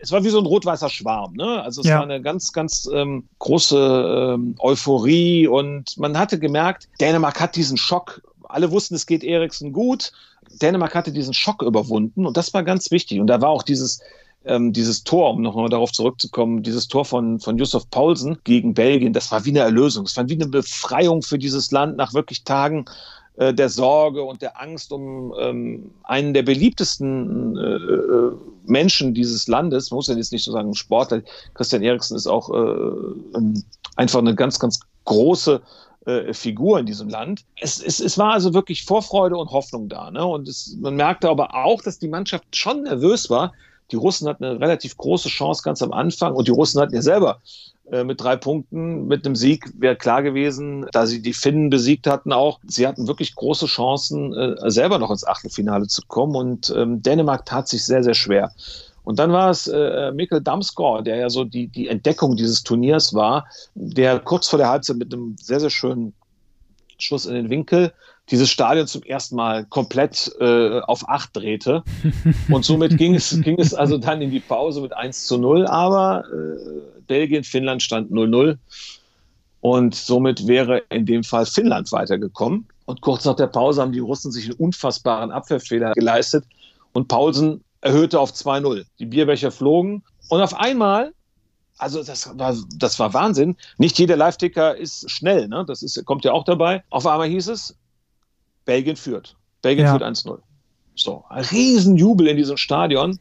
es 0.00 0.12
war 0.12 0.22
wie 0.22 0.28
so 0.28 0.38
ein 0.38 0.46
rot-weißer 0.46 0.90
Schwarm. 0.90 1.34
Ne? 1.34 1.62
Also 1.62 1.80
es 1.80 1.88
ja. 1.88 1.96
war 1.96 2.02
eine 2.02 2.20
ganz, 2.20 2.52
ganz 2.52 2.88
ähm, 2.92 3.24
große 3.38 4.34
ähm, 4.34 4.54
Euphorie 4.58 5.48
und 5.48 5.96
man 5.98 6.18
hatte 6.18 6.38
gemerkt, 6.38 6.88
Dänemark 7.00 7.40
hat 7.40 7.56
diesen 7.56 7.76
Schock 7.76 8.22
alle 8.48 8.70
wussten, 8.70 8.94
es 8.94 9.06
geht 9.06 9.24
Eriksen 9.24 9.72
gut. 9.72 10.12
Dänemark 10.62 10.94
hatte 10.94 11.12
diesen 11.12 11.34
Schock 11.34 11.62
überwunden 11.62 12.26
und 12.26 12.36
das 12.36 12.54
war 12.54 12.62
ganz 12.62 12.90
wichtig. 12.90 13.20
Und 13.20 13.26
da 13.26 13.40
war 13.40 13.50
auch 13.50 13.62
dieses, 13.62 14.00
ähm, 14.44 14.72
dieses 14.72 15.04
Tor, 15.04 15.30
um 15.30 15.42
nochmal 15.42 15.68
darauf 15.68 15.92
zurückzukommen, 15.92 16.62
dieses 16.62 16.88
Tor 16.88 17.04
von, 17.04 17.40
von 17.40 17.58
Yusuf 17.58 17.90
Paulsen 17.90 18.38
gegen 18.44 18.74
Belgien, 18.74 19.12
das 19.12 19.30
war 19.32 19.44
wie 19.44 19.50
eine 19.50 19.60
Erlösung. 19.60 20.06
Es 20.06 20.16
war 20.16 20.28
wie 20.28 20.34
eine 20.34 20.46
Befreiung 20.46 21.22
für 21.22 21.38
dieses 21.38 21.70
Land 21.70 21.96
nach 21.96 22.14
wirklich 22.14 22.44
Tagen 22.44 22.86
äh, 23.36 23.52
der 23.52 23.68
Sorge 23.68 24.22
und 24.22 24.40
der 24.40 24.60
Angst 24.60 24.92
um 24.92 25.34
ähm, 25.38 25.90
einen 26.04 26.32
der 26.32 26.42
beliebtesten 26.42 27.56
äh, 27.56 28.70
Menschen 28.70 29.14
dieses 29.14 29.46
Landes. 29.46 29.90
Man 29.90 29.96
muss 29.96 30.08
ja 30.08 30.14
jetzt 30.14 30.32
nicht 30.32 30.44
so 30.44 30.52
sagen 30.52 30.74
Sportler. 30.74 31.22
Christian 31.54 31.82
Eriksen 31.82 32.16
ist 32.16 32.26
auch 32.26 32.50
äh, 32.50 33.40
einfach 33.96 34.20
eine 34.20 34.34
ganz, 34.34 34.58
ganz 34.58 34.80
große 35.04 35.60
äh, 36.06 36.32
Figur 36.32 36.78
in 36.78 36.86
diesem 36.86 37.08
Land. 37.08 37.44
Es, 37.60 37.82
es, 37.82 38.00
es 38.00 38.16
war 38.16 38.32
also 38.32 38.54
wirklich 38.54 38.84
Vorfreude 38.84 39.36
und 39.36 39.50
Hoffnung 39.50 39.88
da. 39.88 40.10
Ne? 40.10 40.24
Und 40.24 40.48
es, 40.48 40.76
man 40.80 40.96
merkte 40.96 41.28
aber 41.28 41.54
auch, 41.54 41.82
dass 41.82 41.98
die 41.98 42.08
Mannschaft 42.08 42.44
schon 42.54 42.84
nervös 42.84 43.28
war. 43.28 43.52
Die 43.90 43.96
Russen 43.96 44.28
hatten 44.28 44.44
eine 44.44 44.60
relativ 44.60 44.96
große 44.96 45.28
Chance 45.28 45.62
ganz 45.64 45.82
am 45.82 45.92
Anfang 45.92 46.34
und 46.34 46.48
die 46.48 46.52
Russen 46.52 46.80
hatten 46.80 46.94
ja 46.94 47.02
selber 47.02 47.40
äh, 47.90 48.02
mit 48.02 48.20
drei 48.20 48.36
Punkten, 48.36 49.06
mit 49.06 49.24
einem 49.24 49.36
Sieg 49.36 49.72
wäre 49.78 49.96
klar 49.96 50.22
gewesen, 50.22 50.86
da 50.92 51.06
sie 51.06 51.22
die 51.22 51.32
Finnen 51.32 51.70
besiegt 51.70 52.06
hatten 52.06 52.32
auch. 52.32 52.58
Sie 52.66 52.86
hatten 52.86 53.06
wirklich 53.06 53.34
große 53.34 53.66
Chancen, 53.66 54.34
äh, 54.34 54.70
selber 54.70 54.98
noch 54.98 55.10
ins 55.10 55.26
Achtelfinale 55.26 55.86
zu 55.86 56.02
kommen 56.08 56.34
und 56.34 56.74
ähm, 56.76 57.02
Dänemark 57.02 57.46
tat 57.46 57.68
sich 57.68 57.84
sehr, 57.84 58.02
sehr 58.02 58.14
schwer. 58.14 58.52
Und 59.06 59.20
dann 59.20 59.30
war 59.30 59.50
es 59.50 59.68
äh, 59.68 60.10
Mikkel 60.10 60.40
Damsgaard, 60.40 61.06
der 61.06 61.14
ja 61.14 61.30
so 61.30 61.44
die, 61.44 61.68
die 61.68 61.86
Entdeckung 61.86 62.34
dieses 62.34 62.64
Turniers 62.64 63.14
war, 63.14 63.46
der 63.76 64.18
kurz 64.18 64.48
vor 64.48 64.58
der 64.58 64.68
Halbzeit 64.68 64.96
mit 64.96 65.14
einem 65.14 65.36
sehr, 65.38 65.60
sehr 65.60 65.70
schönen 65.70 66.12
Schuss 66.98 67.24
in 67.24 67.34
den 67.34 67.48
Winkel 67.48 67.92
dieses 68.32 68.50
Stadion 68.50 68.88
zum 68.88 69.04
ersten 69.04 69.36
Mal 69.36 69.64
komplett 69.66 70.34
äh, 70.40 70.80
auf 70.80 71.08
acht 71.08 71.36
drehte. 71.36 71.84
Und 72.50 72.64
somit 72.64 72.98
ging 72.98 73.14
es, 73.14 73.40
ging 73.42 73.60
es 73.60 73.74
also 73.74 73.96
dann 73.96 74.22
in 74.22 74.32
die 74.32 74.40
Pause 74.40 74.80
mit 74.80 74.92
1 74.92 75.28
zu 75.28 75.38
0. 75.38 75.68
Aber 75.68 76.24
äh, 76.24 77.02
Belgien, 77.06 77.44
Finnland 77.44 77.84
stand 77.84 78.10
0-0. 78.10 78.58
Und 79.60 79.94
somit 79.94 80.48
wäre 80.48 80.82
in 80.88 81.06
dem 81.06 81.22
Fall 81.22 81.46
Finnland 81.46 81.92
weitergekommen. 81.92 82.66
Und 82.86 83.02
kurz 83.02 83.24
nach 83.24 83.36
der 83.36 83.46
Pause 83.46 83.82
haben 83.82 83.92
die 83.92 84.00
Russen 84.00 84.32
sich 84.32 84.46
einen 84.46 84.58
unfassbaren 84.58 85.30
Abwehrfehler 85.30 85.92
geleistet. 85.92 86.44
Und 86.92 87.06
Paulsen 87.06 87.62
erhöhte 87.86 88.20
auf 88.20 88.32
2-0. 88.32 88.84
Die 88.98 89.06
Bierbecher 89.06 89.50
flogen 89.50 90.02
und 90.28 90.40
auf 90.40 90.54
einmal, 90.54 91.12
also 91.78 92.02
das 92.02 92.38
war, 92.38 92.54
das 92.76 92.98
war 92.98 93.14
Wahnsinn. 93.14 93.56
Nicht 93.78 93.98
jeder 93.98 94.16
Live-Ticker 94.16 94.76
ist 94.76 95.10
schnell, 95.10 95.48
ne? 95.48 95.64
das 95.66 95.82
ist, 95.82 96.04
kommt 96.04 96.24
ja 96.24 96.32
auch 96.32 96.44
dabei. 96.44 96.82
Auf 96.90 97.06
einmal 97.06 97.28
hieß 97.28 97.48
es, 97.48 97.76
Belgien 98.64 98.96
führt. 98.96 99.36
Belgien 99.62 99.86
ja. 99.86 99.92
führt 99.92 100.02
1-0. 100.02 100.38
So, 100.96 101.24
ein 101.28 101.44
Riesenjubel 101.44 102.26
in 102.26 102.38
diesem 102.38 102.56
Stadion. 102.56 103.18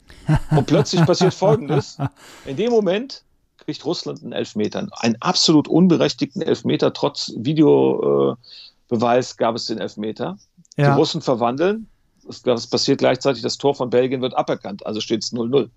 Und 0.51 0.65
plötzlich 0.65 1.01
passiert 1.05 1.33
Folgendes. 1.33 1.97
In 2.45 2.55
dem 2.55 2.71
Moment 2.71 3.23
kriegt 3.57 3.83
Russland 3.85 4.23
einen 4.23 4.31
Elfmeter. 4.31 4.87
Einen 4.99 5.17
absolut 5.19 5.67
unberechtigten 5.67 6.41
Elfmeter. 6.41 6.93
Trotz 6.93 7.33
Videobeweis 7.35 9.37
gab 9.37 9.55
es 9.55 9.65
den 9.65 9.77
Elfmeter. 9.77 10.37
Ja. 10.77 10.91
Die 10.91 10.97
Russen 10.97 11.21
verwandeln 11.21 11.87
es 12.27 12.67
passiert 12.67 12.99
gleichzeitig, 12.99 13.41
das 13.41 13.57
Tor 13.57 13.75
von 13.75 13.89
Belgien 13.89 14.21
wird 14.21 14.35
aberkannt, 14.35 14.85
also 14.85 15.01
steht 15.01 15.23
es 15.23 15.33
0-0. 15.33 15.69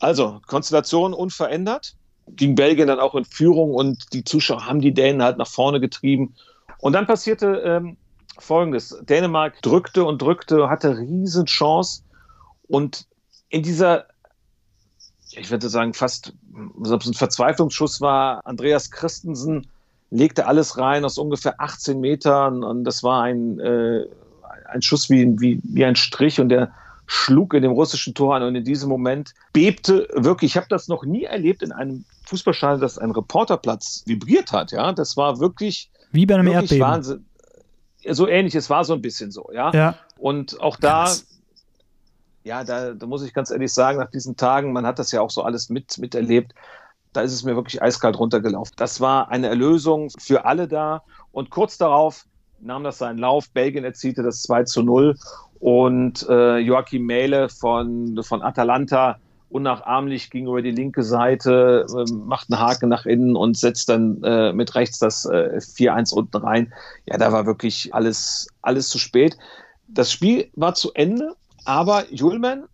Also, 0.00 0.40
Konstellation 0.46 1.14
unverändert, 1.14 1.94
ging 2.28 2.54
Belgien 2.54 2.88
dann 2.88 3.00
auch 3.00 3.14
in 3.14 3.24
Führung 3.24 3.74
und 3.74 4.12
die 4.12 4.24
Zuschauer 4.24 4.66
haben 4.66 4.80
die 4.80 4.92
Dänen 4.92 5.22
halt 5.22 5.38
nach 5.38 5.46
vorne 5.46 5.80
getrieben. 5.80 6.34
Und 6.78 6.92
dann 6.92 7.06
passierte 7.06 7.62
ähm, 7.64 7.96
Folgendes. 8.38 8.96
Dänemark 9.02 9.62
drückte 9.62 10.04
und 10.04 10.20
drückte, 10.20 10.68
hatte 10.68 10.98
riesen 10.98 11.46
Chance 11.46 12.02
und 12.68 13.06
in 13.48 13.62
dieser, 13.62 14.06
ich 15.32 15.50
würde 15.50 15.68
sagen, 15.68 15.94
fast, 15.94 16.34
ob 16.74 17.00
es 17.00 17.06
ein 17.06 17.14
Verzweiflungsschuss 17.14 18.00
war, 18.00 18.44
Andreas 18.44 18.90
Christensen 18.90 19.68
legte 20.10 20.46
alles 20.46 20.78
rein 20.78 21.04
aus 21.04 21.18
ungefähr 21.18 21.60
18 21.60 22.00
Metern 22.00 22.62
und 22.62 22.84
das 22.84 23.02
war 23.02 23.22
ein 23.22 23.58
äh, 23.58 24.06
ein 24.68 24.82
Schuss 24.82 25.10
wie, 25.10 25.38
wie, 25.40 25.60
wie 25.62 25.84
ein 25.84 25.96
Strich 25.96 26.40
und 26.40 26.48
der 26.48 26.72
schlug 27.06 27.54
in 27.54 27.62
dem 27.62 27.72
russischen 27.72 28.14
Tor 28.14 28.34
an 28.34 28.42
und 28.42 28.56
in 28.56 28.64
diesem 28.64 28.88
Moment 28.88 29.32
bebte 29.52 30.08
wirklich, 30.12 30.52
ich 30.52 30.56
habe 30.56 30.66
das 30.68 30.88
noch 30.88 31.04
nie 31.04 31.24
erlebt 31.24 31.62
in 31.62 31.72
einem 31.72 32.04
Fußballstadion, 32.24 32.80
dass 32.80 32.98
ein 32.98 33.12
Reporterplatz 33.12 34.02
vibriert 34.06 34.52
hat, 34.52 34.72
ja, 34.72 34.92
das 34.92 35.16
war 35.16 35.38
wirklich 35.38 35.90
wie 36.10 36.26
bei 36.26 36.34
einem 36.34 36.48
Erdbeben. 36.48 36.80
Wahnsinn. 36.80 37.24
So 38.08 38.28
ähnlich, 38.28 38.54
es 38.54 38.70
war 38.70 38.84
so 38.84 38.94
ein 38.94 39.02
bisschen 39.02 39.30
so, 39.30 39.50
ja. 39.52 39.72
ja. 39.72 39.94
Und 40.18 40.60
auch 40.60 40.76
da, 40.76 41.04
Krass. 41.04 41.26
ja, 42.44 42.64
da, 42.64 42.94
da 42.94 43.06
muss 43.06 43.22
ich 43.22 43.34
ganz 43.34 43.50
ehrlich 43.50 43.72
sagen, 43.72 43.98
nach 43.98 44.10
diesen 44.10 44.36
Tagen, 44.36 44.72
man 44.72 44.86
hat 44.86 44.98
das 44.98 45.12
ja 45.12 45.20
auch 45.20 45.30
so 45.30 45.42
alles 45.42 45.68
mit, 45.70 45.98
miterlebt, 45.98 46.54
da 47.12 47.22
ist 47.22 47.32
es 47.32 47.44
mir 47.44 47.56
wirklich 47.56 47.82
eiskalt 47.82 48.18
runtergelaufen. 48.18 48.74
Das 48.76 49.00
war 49.00 49.30
eine 49.30 49.48
Erlösung 49.48 50.10
für 50.18 50.44
alle 50.44 50.68
da. 50.68 51.02
Und 51.32 51.50
kurz 51.50 51.78
darauf 51.78 52.26
nahm 52.60 52.84
das 52.84 52.98
seinen 52.98 53.18
Lauf. 53.18 53.50
Belgien 53.50 53.84
erzielte 53.84 54.22
das 54.22 54.42
2 54.42 54.64
zu 54.64 54.82
0 54.82 55.16
und 55.60 56.26
äh, 56.28 56.58
Joachim 56.58 57.06
Mähle 57.06 57.48
von, 57.48 58.20
von 58.22 58.42
Atalanta 58.42 59.18
unnachahmlich 59.48 60.30
ging 60.30 60.46
über 60.46 60.60
die 60.60 60.72
linke 60.72 61.02
Seite, 61.02 61.86
äh, 61.88 62.12
macht 62.12 62.50
einen 62.50 62.60
Haken 62.60 62.88
nach 62.88 63.06
innen 63.06 63.36
und 63.36 63.56
setzt 63.56 63.88
dann 63.88 64.22
äh, 64.22 64.52
mit 64.52 64.74
rechts 64.74 64.98
das 64.98 65.24
äh, 65.24 65.60
4-1 65.60 66.12
unten 66.12 66.36
rein. 66.36 66.72
Ja, 67.06 67.16
da 67.16 67.32
war 67.32 67.46
wirklich 67.46 67.94
alles, 67.94 68.48
alles 68.62 68.88
zu 68.88 68.98
spät. 68.98 69.36
Das 69.88 70.10
Spiel 70.10 70.50
war 70.54 70.74
zu 70.74 70.92
Ende, 70.94 71.34
aber 71.64 72.12
Julman 72.12 72.64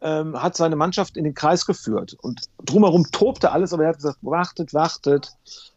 ähm, 0.00 0.40
hat 0.40 0.56
seine 0.56 0.76
Mannschaft 0.76 1.16
in 1.16 1.24
den 1.24 1.34
Kreis 1.34 1.66
geführt 1.66 2.16
und 2.22 2.42
drumherum 2.64 3.06
tobte 3.12 3.52
alles, 3.52 3.72
aber 3.72 3.84
er 3.84 3.88
hat 3.90 3.96
gesagt, 3.96 4.18
wartet, 4.22 4.72
wartet, 4.72 5.32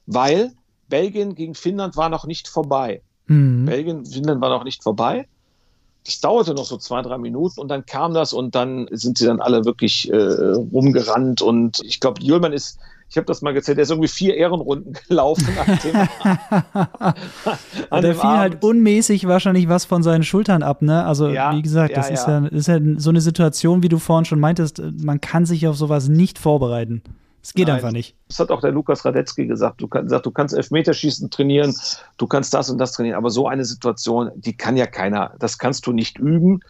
weil 0.06 0.54
Belgien 0.88 1.36
gegen 1.36 1.56
Finnland 1.56 1.98
war 1.98 2.10
noch 2.10 2.26
nicht 2.26 2.48
vorbei. 2.48 3.02
Mhm. 3.28 3.66
Belgien, 3.66 4.06
Finnland 4.06 4.42
war 4.42 4.50
noch 4.50 4.64
nicht 4.64 4.84
vorbei. 4.84 5.28
Das 6.06 6.20
dauerte 6.20 6.56
noch 6.56 6.66
so 6.66 6.78
zwei, 6.78 7.04
drei 7.04 7.18
Minuten 7.20 7.60
und 7.60 7.68
dann 7.68 7.86
kam 7.86 8.14
das 8.14 8.34
und 8.34 8.56
dann 8.56 8.88
sind 8.90 9.20
sie 9.20 9.26
dann 9.26 9.40
alle 9.40 9.66
wirklich 9.66 10.12
äh, 10.12 10.16
rumgerannt 10.16 11.44
und 11.44 11.80
ich 11.84 12.00
glaube, 12.00 12.22
Jüllmann 12.24 12.54
ist, 12.54 12.80
ich 13.08 13.18
habe 13.18 13.26
das 13.26 13.44
mal 13.44 13.54
gezählt, 13.54 13.78
der 13.78 13.84
ist 13.84 13.92
irgendwie 13.92 14.08
vier 14.08 14.36
Ehrenrunden 14.36 14.98
gelaufen. 15.08 15.48
An 15.60 15.80
dem, 15.84 15.96
an 17.92 18.02
der 18.02 18.16
fiel 18.16 18.24
halt 18.24 18.24
Abend. 18.24 18.40
halt 18.40 18.64
unmäßig 18.64 19.28
wahrscheinlich 19.28 19.70
was 19.70 19.86
von 19.86 20.02
seinen 20.02 20.24
Schultern 20.24 20.64
ab, 20.64 20.82
ne? 20.82 21.06
Also 21.06 21.28
ja, 21.28 21.56
wie 21.56 21.62
gesagt, 21.62 21.96
das 21.96 22.08
ja, 22.08 22.14
ist, 22.16 22.28
ja, 22.28 22.46
ist 22.48 22.68
ja 22.68 22.80
so 22.98 23.12
eine 23.12 23.22
Situation, 23.22 23.84
wie 23.84 23.90
du 23.90 24.00
vorhin 24.00 24.26
schon 24.26 24.40
meintest, 24.40 24.82
man 25.04 25.22
kann 25.22 25.46
sich 25.46 25.68
auf 25.68 25.78
sowas 25.78 26.10
nicht 26.10 26.40
vorbereiten. 26.40 27.04
Es 27.44 27.54
geht 27.54 27.68
Nein, 27.68 27.78
einfach 27.78 27.92
nicht. 27.92 28.16
Das 28.28 28.40
hat 28.40 28.52
auch 28.52 28.62
der 28.62 28.72
Lukas 28.72 29.04
Radetzky 29.04 29.48
gesagt. 29.48 29.82
Du, 29.82 29.88
kann, 29.88 30.08
sagt, 30.08 30.26
du 30.26 30.32
kannst 30.32 30.54
Elfmeterschießen 30.54 31.30
trainieren, 31.32 31.76
du 32.18 32.28
kannst 32.28 32.54
das 32.54 32.70
und 32.70 32.78
das 32.78 32.92
trainieren, 32.94 33.18
aber 33.18 33.32
so 33.32 33.48
eine 33.48 33.66
Situation, 33.66 34.32
die 34.36 34.56
kann 34.56 34.78
ja 34.78 34.86
keiner. 34.86 35.34
Das 35.40 35.58
kannst 35.58 35.88
du 35.88 35.92
nicht 35.92 36.20
üben. 36.20 36.62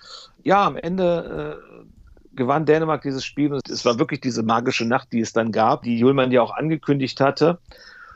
Ja, 0.44 0.66
am 0.66 0.78
Ende 0.78 1.60
äh, 1.60 2.36
gewann 2.36 2.66
Dänemark 2.66 3.02
dieses 3.02 3.26
Spiel 3.26 3.54
und 3.54 3.70
es 3.70 3.84
war 3.84 4.00
wirklich 4.00 4.22
diese 4.22 4.44
magische 4.44 4.86
Nacht, 4.86 5.10
die 5.12 5.20
es 5.20 5.34
dann 5.34 5.52
gab, 5.52 5.84
die 5.84 5.98
Julman 5.98 6.32
ja 6.32 6.42
auch 6.42 6.56
angekündigt 6.56 7.20
hatte. 7.20 7.60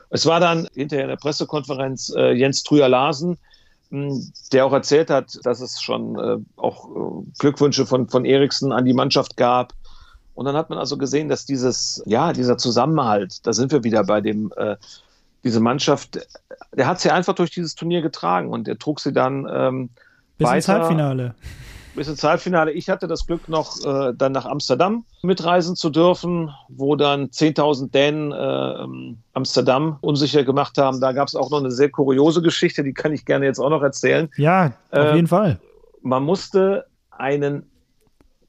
Es 0.08 0.24
war 0.24 0.40
dann 0.40 0.66
hinterher 0.74 1.04
in 1.04 1.10
der 1.10 1.16
Pressekonferenz 1.16 2.12
äh, 2.16 2.32
Jens 2.32 2.62
Trüger-Larsen, 2.62 3.36
hm, 3.90 4.32
der 4.52 4.64
auch 4.64 4.72
erzählt 4.72 5.10
hat, 5.10 5.38
dass 5.44 5.60
es 5.60 5.82
schon 5.82 6.18
äh, 6.18 6.38
auch 6.56 6.88
äh, 6.88 7.26
Glückwünsche 7.38 7.84
von, 7.84 8.08
von 8.08 8.24
Eriksen 8.24 8.72
an 8.72 8.86
die 8.86 8.94
Mannschaft 8.94 9.36
gab 9.36 9.74
und 10.36 10.44
dann 10.44 10.54
hat 10.54 10.68
man 10.68 10.78
also 10.78 10.98
gesehen, 10.98 11.28
dass 11.28 11.46
dieses, 11.46 12.02
ja, 12.04 12.34
dieser 12.34 12.58
Zusammenhalt, 12.58 13.46
da 13.46 13.54
sind 13.54 13.72
wir 13.72 13.84
wieder 13.84 14.04
bei 14.04 14.20
dem, 14.20 14.52
äh, 14.56 14.76
diese 15.42 15.60
Mannschaft, 15.60 16.28
der 16.76 16.86
hat 16.86 17.00
sie 17.00 17.10
einfach 17.10 17.34
durch 17.34 17.50
dieses 17.50 17.74
Turnier 17.74 18.02
getragen 18.02 18.50
und 18.50 18.66
der 18.66 18.78
trug 18.78 19.00
sie 19.00 19.14
dann 19.14 19.48
ähm, 19.50 19.88
bis 20.36 20.46
weiter, 20.46 20.56
ins 20.56 20.68
Halbfinale. 20.68 21.34
Bis 21.94 22.08
ins 22.08 22.22
Halbfinale. 22.22 22.72
Ich 22.72 22.90
hatte 22.90 23.08
das 23.08 23.26
Glück, 23.26 23.48
noch 23.48 23.82
äh, 23.82 24.12
dann 24.14 24.32
nach 24.32 24.44
Amsterdam 24.44 25.06
mitreisen 25.22 25.74
zu 25.74 25.88
dürfen, 25.88 26.50
wo 26.68 26.96
dann 26.96 27.28
10.000 27.28 27.90
Dänen 27.90 28.32
äh, 28.32 28.36
ähm, 28.36 29.16
Amsterdam 29.32 29.96
unsicher 30.02 30.44
gemacht 30.44 30.76
haben. 30.76 31.00
Da 31.00 31.12
gab 31.12 31.28
es 31.28 31.34
auch 31.34 31.48
noch 31.48 31.60
eine 31.60 31.70
sehr 31.70 31.88
kuriose 31.88 32.42
Geschichte, 32.42 32.84
die 32.84 32.92
kann 32.92 33.14
ich 33.14 33.24
gerne 33.24 33.46
jetzt 33.46 33.58
auch 33.58 33.70
noch 33.70 33.82
erzählen. 33.82 34.28
Ja, 34.36 34.74
auf 34.90 34.98
äh, 34.98 35.14
jeden 35.14 35.28
Fall. 35.28 35.58
Man 36.02 36.24
musste 36.24 36.84
einen 37.10 37.70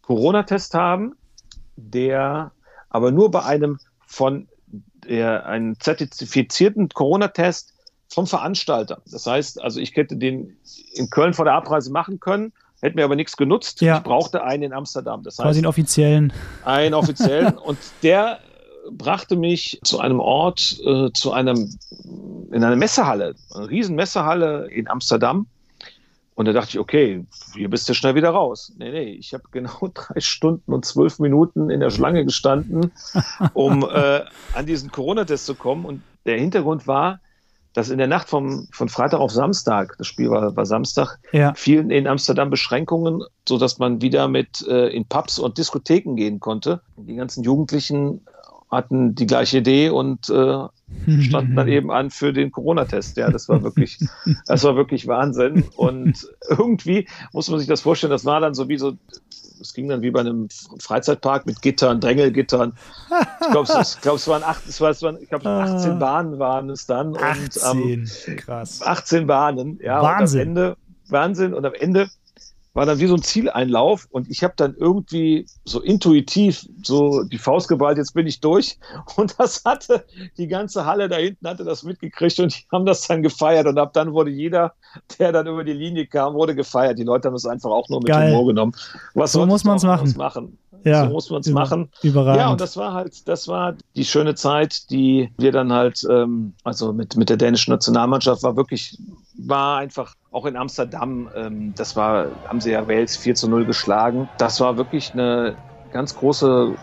Corona-Test 0.02 0.74
haben 0.74 1.14
der 1.78 2.52
aber 2.90 3.12
nur 3.12 3.32
bei 3.32 3.44
einem 3.44 3.80
von 4.06 4.48
der, 5.08 5.46
einen 5.46 5.80
zertifizierten 5.80 6.90
Corona-Test 6.90 7.74
vom 8.10 8.28
Veranstalter. 8.28 9.02
Das 9.10 9.26
heißt, 9.26 9.62
also 9.62 9.80
ich 9.80 9.96
hätte 9.96 10.18
den 10.18 10.58
in 10.94 11.10
Köln 11.10 11.34
vor 11.34 11.46
der 11.46 11.54
Abreise 11.54 11.92
machen 11.92 12.20
können, 12.20 12.54
hätte 12.82 12.96
mir 12.96 13.04
aber 13.04 13.16
nichts 13.16 13.38
genutzt. 13.38 13.82
Ja. 13.82 13.98
Ich 13.98 14.04
brauchte 14.04 14.44
einen 14.44 14.64
in 14.64 14.74
Amsterdam. 14.74 15.24
Das 15.24 15.38
heißt, 15.38 15.46
Quasi 15.46 15.60
einen 15.60 15.68
offiziellen. 15.68 16.34
Einen 16.64 16.94
offiziellen. 16.94 17.58
und 17.58 17.78
der 18.04 18.40
brachte 18.92 19.36
mich 19.36 19.80
zu 19.84 20.00
einem 20.00 20.20
Ort, 20.20 20.80
äh, 20.86 21.12
zu 21.14 21.32
einem, 21.32 21.78
in 22.52 22.64
einer 22.64 22.76
Messehalle, 22.76 23.36
eine 23.54 23.70
riesen 23.70 23.96
Messehalle 23.96 24.68
in 24.72 24.88
Amsterdam. 24.88 25.48
Und 26.38 26.46
da 26.46 26.54
dachte 26.54 26.70
ich, 26.70 26.80
okay, 26.80 27.26
hier 27.56 27.68
bist 27.68 27.90
du 27.90 27.96
schnell 27.96 28.14
wieder 28.14 28.30
raus. 28.30 28.72
Nee, 28.78 28.92
nee, 28.92 29.10
ich 29.14 29.34
habe 29.34 29.46
genau 29.50 29.90
drei 29.94 30.20
Stunden 30.20 30.72
und 30.72 30.86
zwölf 30.86 31.18
Minuten 31.18 31.72
in 31.72 31.80
der 31.80 31.90
Schlange 31.90 32.26
gestanden, 32.26 32.92
um 33.54 33.84
äh, 33.92 34.22
an 34.54 34.68
diesen 34.68 34.92
Corona-Test 34.92 35.48
zu 35.48 35.56
kommen. 35.56 35.84
Und 35.84 36.04
der 36.28 36.38
Hintergrund 36.38 36.86
war, 36.86 37.22
dass 37.74 37.90
in 37.90 37.98
der 37.98 38.06
Nacht 38.06 38.30
vom, 38.30 38.68
von 38.72 38.88
Freitag 38.88 39.20
auf 39.20 39.32
Samstag, 39.32 39.96
das 39.98 40.06
Spiel 40.06 40.30
war, 40.30 40.56
war 40.56 40.68
Samstag, 40.68 41.18
ja. 41.32 41.56
fielen 41.56 41.90
in 41.90 42.06
Amsterdam 42.06 42.52
Beschränkungen, 42.52 43.24
sodass 43.50 43.80
man 43.80 44.04
wieder 44.04 44.28
mit 44.28 44.64
äh, 44.68 44.90
in 44.90 45.06
Pubs 45.06 45.40
und 45.40 45.58
Diskotheken 45.58 46.14
gehen 46.14 46.40
konnte. 46.40 46.82
Die 46.98 47.16
ganzen 47.16 47.44
Jugendlichen 47.44 48.22
hatten 48.70 49.16
die 49.16 49.26
gleiche 49.26 49.60
Idee 49.60 49.90
und 49.90 50.30
äh, 50.30 50.68
standen 51.22 51.56
dann 51.56 51.68
eben 51.68 51.92
an 51.92 52.10
für 52.10 52.34
den 52.34 52.52
Corona-Test. 52.52 53.18
Ja, 53.18 53.30
das 53.30 53.50
war 53.50 53.64
wirklich, 53.64 54.00
das 54.46 54.64
war 54.64 54.76
wirklich 54.76 55.08
Wahnsinn. 55.08 55.64
Und 55.76 56.28
irgendwie 56.50 57.08
muss 57.34 57.50
man 57.50 57.60
sich 57.60 57.68
das 57.68 57.82
vorstellen, 57.82 58.12
das 58.12 58.26
war 58.26 58.40
dann 58.40 58.54
so 58.54 58.68
wie 58.70 58.78
so, 58.78 58.94
es 59.60 59.74
ging 59.74 59.88
dann 59.88 60.02
wie 60.02 60.12
bei 60.12 60.20
einem 60.20 60.50
Freizeitpark 60.80 61.46
mit 61.46 61.62
Gittern, 61.62 62.00
Drängelgittern. 62.00 62.74
Ich 63.42 63.52
glaube, 63.52 63.72
es, 63.80 64.00
glaub, 64.02 64.18
es 64.18 64.28
waren 64.28 64.44
acht, 64.44 64.68
es 64.68 64.80
war, 64.82 64.92
es 64.92 65.02
waren, 65.02 65.18
ich 65.22 65.30
glaube, 65.30 65.50
18 65.50 65.92
ah. 65.92 65.96
Bahnen 65.96 66.40
waren 66.40 66.70
es 66.70 66.86
dann. 66.86 67.18
18, 67.18 67.82
und, 67.82 68.28
ähm, 68.28 68.38
krass. 68.38 68.82
18 68.84 69.28
Bahnen, 69.28 69.80
ja. 69.82 70.02
Wahnsinn. 70.02 70.50
Und 70.50 70.58
am 70.58 70.64
Ende, 70.64 70.78
Wahnsinn. 71.08 71.54
Und 71.54 71.66
am 71.66 71.74
Ende 71.74 72.10
war 72.78 72.86
dann 72.86 73.00
wie 73.00 73.08
so 73.08 73.16
ein 73.16 73.24
Zieleinlauf 73.24 74.08
und 74.12 74.30
ich 74.30 74.44
habe 74.44 74.54
dann 74.56 74.76
irgendwie 74.76 75.48
so 75.66 75.82
intuitiv 75.82 76.64
so 76.84 77.24
die 77.24 77.40
Faust 77.40 77.70
geballt, 77.70 77.98
jetzt 77.98 78.14
bin 78.14 78.28
ich 78.28 78.40
durch 78.40 78.78
und 79.16 79.34
das 79.40 79.66
hatte 79.66 80.06
die 80.38 80.48
ganze 80.48 80.86
Halle 80.86 81.10
da 81.10 81.16
hinten 81.16 81.48
hatte 81.48 81.64
das 81.64 81.82
mitgekriegt 81.82 82.40
und 82.40 82.56
die 82.56 82.68
haben 82.72 82.86
das 82.86 83.08
dann 83.08 83.24
gefeiert 83.24 83.66
und 83.66 83.80
ab 83.80 83.94
dann 83.94 84.14
wurde 84.14 84.30
jeder, 84.30 84.74
der 85.18 85.32
dann 85.32 85.48
über 85.48 85.64
die 85.64 85.74
Linie 85.74 86.06
kam, 86.06 86.36
wurde 86.36 86.54
gefeiert. 86.54 87.00
Die 87.00 87.04
Leute 87.04 87.30
haben 87.30 87.36
es 87.36 87.48
einfach 87.48 87.72
auch 87.72 87.90
nur 87.90 88.00
mit 88.00 88.10
Geil. 88.10 88.32
Humor 88.32 88.46
genommen. 88.46 88.74
Was 89.16 89.32
so 89.32 89.44
muss 89.48 89.64
man 89.64 89.78
es 89.78 89.84
machen. 89.84 90.14
machen. 90.16 90.58
Ja, 90.84 91.06
so 91.06 91.12
muss 91.12 91.30
man 91.32 91.42
es 91.42 91.50
machen. 91.50 91.90
Überragend. 92.04 92.42
Ja, 92.42 92.52
und 92.52 92.62
das 92.62 92.78
war 92.78 92.94
halt, 92.94 93.28
das 93.28 93.48
war 93.48 93.76
die 93.96 94.06
schöne 94.06 94.36
Zeit, 94.36 94.90
die 94.92 95.32
wir 95.38 95.52
dann 95.52 95.74
halt, 95.74 96.06
ähm, 96.10 96.54
also 96.64 96.94
mit, 96.94 97.18
mit 97.18 97.30
der 97.30 97.38
dänischen 97.38 97.72
Nationalmannschaft 97.72 98.44
war 98.44 98.56
wirklich, 98.56 98.98
war 99.36 99.80
einfach 99.80 100.14
auch 100.38 100.46
in 100.46 100.56
Amsterdam, 100.56 101.30
ähm, 101.36 101.74
das 101.76 101.96
war, 101.96 102.28
haben 102.48 102.62
sie 102.62 102.72
ja 102.72 102.88
Wales 102.88 103.18
4 103.18 103.34
zu 103.34 103.50
0 103.50 103.66
geschlagen. 103.66 104.30
Das 104.38 104.62
war 104.62 104.78
wirklich 104.78 105.14
eine 105.14 105.56
ganz 105.92 106.16
große, 106.16 106.76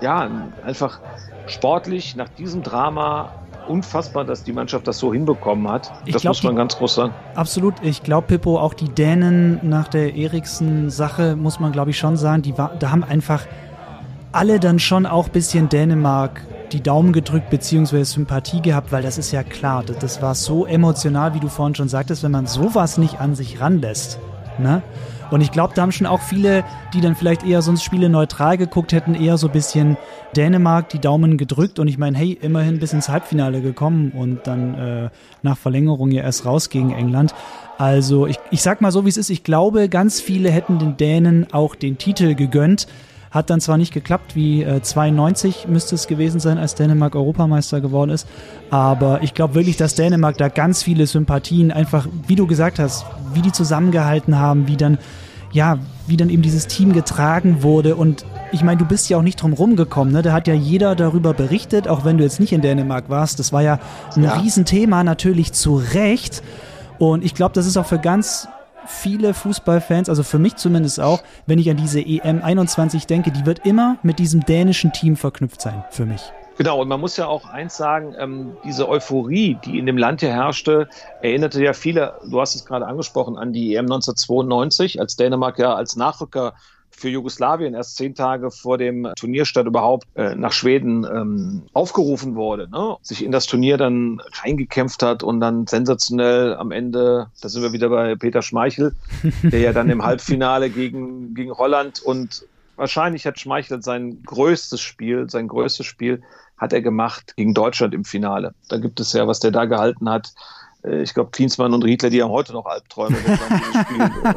ja, 0.00 0.30
einfach 0.64 1.00
sportlich 1.48 2.14
nach 2.14 2.28
diesem 2.28 2.62
Drama 2.62 3.32
unfassbar, 3.66 4.24
dass 4.24 4.44
die 4.44 4.52
Mannschaft 4.52 4.86
das 4.86 4.98
so 4.98 5.12
hinbekommen 5.12 5.68
hat. 5.68 5.92
Ich 6.04 6.12
das 6.12 6.22
glaub, 6.22 6.30
muss 6.30 6.44
man 6.44 6.54
die, 6.54 6.58
ganz 6.58 6.76
groß 6.78 6.94
sagen. 6.94 7.14
Absolut. 7.34 7.74
Ich 7.82 8.04
glaube, 8.04 8.28
Pippo, 8.28 8.60
auch 8.60 8.74
die 8.74 8.88
Dänen 8.88 9.58
nach 9.68 9.88
der 9.88 10.14
Eriksen-Sache, 10.14 11.34
muss 11.34 11.58
man 11.58 11.72
glaube 11.72 11.90
ich 11.90 11.98
schon 11.98 12.16
sagen, 12.16 12.42
die 12.42 12.56
war, 12.56 12.76
da 12.78 12.92
haben 12.92 13.02
einfach 13.02 13.46
alle 14.36 14.60
dann 14.60 14.78
schon 14.78 15.06
auch 15.06 15.26
ein 15.26 15.32
bisschen 15.32 15.70
Dänemark 15.70 16.42
die 16.72 16.82
Daumen 16.82 17.14
gedrückt 17.14 17.48
bzw. 17.48 18.02
Sympathie 18.02 18.60
gehabt, 18.60 18.92
weil 18.92 19.02
das 19.02 19.16
ist 19.16 19.32
ja 19.32 19.42
klar, 19.42 19.82
das, 19.82 19.98
das 19.98 20.20
war 20.20 20.34
so 20.34 20.66
emotional, 20.66 21.32
wie 21.32 21.40
du 21.40 21.48
vorhin 21.48 21.74
schon 21.74 21.88
sagtest, 21.88 22.22
wenn 22.22 22.32
man 22.32 22.46
sowas 22.46 22.98
nicht 22.98 23.18
an 23.18 23.34
sich 23.34 23.60
ranlässt. 23.60 24.18
Ne? 24.58 24.82
Und 25.30 25.40
ich 25.40 25.52
glaube, 25.52 25.72
da 25.74 25.82
haben 25.82 25.92
schon 25.92 26.06
auch 26.06 26.20
viele, 26.20 26.64
die 26.92 27.00
dann 27.00 27.16
vielleicht 27.16 27.44
eher 27.46 27.62
sonst 27.62 27.82
Spiele 27.82 28.10
neutral 28.10 28.58
geguckt 28.58 28.92
hätten, 28.92 29.14
eher 29.14 29.38
so 29.38 29.46
ein 29.46 29.52
bisschen 29.52 29.96
Dänemark 30.36 30.90
die 30.90 30.98
Daumen 30.98 31.38
gedrückt. 31.38 31.78
Und 31.78 31.88
ich 31.88 31.96
meine, 31.96 32.18
hey, 32.18 32.38
immerhin 32.40 32.78
bis 32.78 32.92
ins 32.92 33.08
Halbfinale 33.08 33.62
gekommen 33.62 34.12
und 34.14 34.46
dann 34.46 34.74
äh, 34.74 35.08
nach 35.42 35.56
Verlängerung 35.56 36.10
ja 36.10 36.22
erst 36.22 36.44
raus 36.44 36.68
gegen 36.68 36.92
England. 36.92 37.34
Also 37.78 38.26
ich, 38.26 38.36
ich 38.50 38.60
sag 38.60 38.82
mal 38.82 38.92
so, 38.92 39.04
wie 39.06 39.08
es 39.08 39.16
ist. 39.16 39.30
Ich 39.30 39.44
glaube, 39.44 39.88
ganz 39.88 40.20
viele 40.20 40.50
hätten 40.50 40.78
den 40.78 40.96
Dänen 40.98 41.52
auch 41.52 41.74
den 41.74 41.96
Titel 41.96 42.34
gegönnt 42.34 42.86
Hat 43.36 43.50
dann 43.50 43.60
zwar 43.60 43.76
nicht 43.76 43.92
geklappt, 43.92 44.34
wie 44.34 44.62
äh, 44.62 44.80
92 44.80 45.68
müsste 45.68 45.94
es 45.94 46.06
gewesen 46.06 46.40
sein, 46.40 46.56
als 46.56 46.74
Dänemark 46.74 47.14
Europameister 47.14 47.82
geworden 47.82 48.10
ist, 48.10 48.26
aber 48.70 49.22
ich 49.22 49.34
glaube 49.34 49.54
wirklich, 49.54 49.76
dass 49.76 49.94
Dänemark 49.94 50.38
da 50.38 50.48
ganz 50.48 50.82
viele 50.82 51.06
Sympathien 51.06 51.70
einfach, 51.70 52.08
wie 52.26 52.34
du 52.34 52.46
gesagt 52.46 52.78
hast, 52.78 53.04
wie 53.34 53.42
die 53.42 53.52
zusammengehalten 53.52 54.38
haben, 54.38 54.68
wie 54.68 54.78
dann 54.78 54.96
ja, 55.52 55.78
wie 56.06 56.16
dann 56.16 56.30
eben 56.30 56.42
dieses 56.42 56.66
Team 56.66 56.92
getragen 56.92 57.62
wurde. 57.62 57.96
Und 57.96 58.24
ich 58.52 58.62
meine, 58.62 58.78
du 58.78 58.84
bist 58.84 59.08
ja 59.08 59.16
auch 59.16 59.22
nicht 59.22 59.40
drum 59.40 59.52
rumgekommen. 59.52 60.12
Ne? 60.12 60.22
Da 60.22 60.32
hat 60.32 60.48
ja 60.48 60.54
jeder 60.54 60.94
darüber 60.94 61.34
berichtet, 61.34 61.88
auch 61.88 62.04
wenn 62.04 62.18
du 62.18 62.24
jetzt 62.24 62.40
nicht 62.40 62.52
in 62.52 62.60
Dänemark 62.62 63.08
warst. 63.08 63.38
Das 63.38 63.52
war 63.52 63.62
ja 63.62 63.78
ein 64.16 64.24
ja. 64.24 64.34
Riesenthema, 64.34 65.04
natürlich 65.04 65.52
zu 65.52 65.76
Recht. 65.76 66.42
Und 66.98 67.24
ich 67.24 67.34
glaube, 67.34 67.54
das 67.54 67.66
ist 67.66 67.76
auch 67.76 67.86
für 67.86 67.98
ganz 67.98 68.48
viele 68.86 69.34
Fußballfans, 69.34 70.08
also 70.08 70.22
für 70.22 70.38
mich 70.38 70.56
zumindest 70.56 71.00
auch, 71.00 71.22
wenn 71.46 71.58
ich 71.58 71.70
an 71.70 71.76
diese 71.76 72.00
EM 72.00 72.42
21 72.42 73.06
denke, 73.06 73.30
die 73.30 73.46
wird 73.46 73.66
immer 73.66 73.98
mit 74.02 74.18
diesem 74.18 74.44
dänischen 74.44 74.92
Team 74.92 75.16
verknüpft 75.16 75.60
sein, 75.60 75.84
für 75.90 76.06
mich. 76.06 76.32
Genau, 76.58 76.80
und 76.80 76.88
man 76.88 77.00
muss 77.00 77.18
ja 77.18 77.26
auch 77.26 77.44
eins 77.50 77.76
sagen, 77.76 78.14
ähm, 78.18 78.56
diese 78.64 78.88
Euphorie, 78.88 79.58
die 79.64 79.78
in 79.78 79.84
dem 79.84 79.98
Land 79.98 80.20
hier 80.20 80.32
herrschte, 80.32 80.88
erinnerte 81.20 81.62
ja 81.62 81.74
viele, 81.74 82.14
du 82.30 82.40
hast 82.40 82.54
es 82.54 82.64
gerade 82.64 82.86
angesprochen, 82.86 83.36
an 83.36 83.52
die 83.52 83.74
EM 83.74 83.84
1992, 83.84 84.98
als 84.98 85.16
Dänemark 85.16 85.58
ja 85.58 85.74
als 85.74 85.96
Nachrücker 85.96 86.54
für 86.96 87.08
Jugoslawien 87.08 87.74
erst 87.74 87.96
zehn 87.96 88.14
Tage 88.14 88.50
vor 88.50 88.78
dem 88.78 89.08
Turnierstart 89.16 89.66
überhaupt 89.66 90.06
äh, 90.14 90.34
nach 90.34 90.52
Schweden 90.52 91.04
ähm, 91.04 91.62
aufgerufen 91.72 92.34
wurde, 92.34 92.68
ne? 92.70 92.96
sich 93.02 93.24
in 93.24 93.32
das 93.32 93.46
Turnier 93.46 93.76
dann 93.76 94.20
reingekämpft 94.42 95.02
hat 95.02 95.22
und 95.22 95.40
dann 95.40 95.66
sensationell 95.66 96.54
am 96.54 96.70
Ende, 96.70 97.28
da 97.40 97.48
sind 97.48 97.62
wir 97.62 97.72
wieder 97.72 97.90
bei 97.90 98.16
Peter 98.16 98.42
Schmeichel, 98.42 98.94
der 99.42 99.60
ja 99.60 99.72
dann 99.72 99.90
im 99.90 100.04
Halbfinale 100.04 100.70
gegen, 100.70 101.34
gegen 101.34 101.52
Holland 101.52 102.00
und 102.00 102.46
wahrscheinlich 102.76 103.26
hat 103.26 103.38
Schmeichel 103.38 103.82
sein 103.82 104.22
größtes 104.24 104.80
Spiel, 104.80 105.28
sein 105.28 105.48
größtes 105.48 105.84
Spiel 105.84 106.22
hat 106.56 106.72
er 106.72 106.80
gemacht 106.80 107.34
gegen 107.36 107.52
Deutschland 107.52 107.92
im 107.92 108.04
Finale. 108.04 108.54
Da 108.68 108.78
gibt 108.78 109.00
es 109.00 109.12
ja, 109.12 109.26
was 109.26 109.40
der 109.40 109.50
da 109.50 109.66
gehalten 109.66 110.08
hat. 110.08 110.32
Äh, 110.86 111.02
ich 111.02 111.14
glaube, 111.14 111.30
Klinsmann 111.30 111.74
und 111.74 111.84
Riedler, 111.84 112.10
die 112.10 112.22
haben 112.22 112.30
heute 112.30 112.52
noch 112.52 112.66
Albträume, 112.66 113.16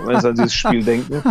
wenn 0.06 0.20
sie 0.20 0.28
an 0.28 0.36
dieses 0.36 0.54
Spiel 0.54 0.84
denken. 0.86 1.24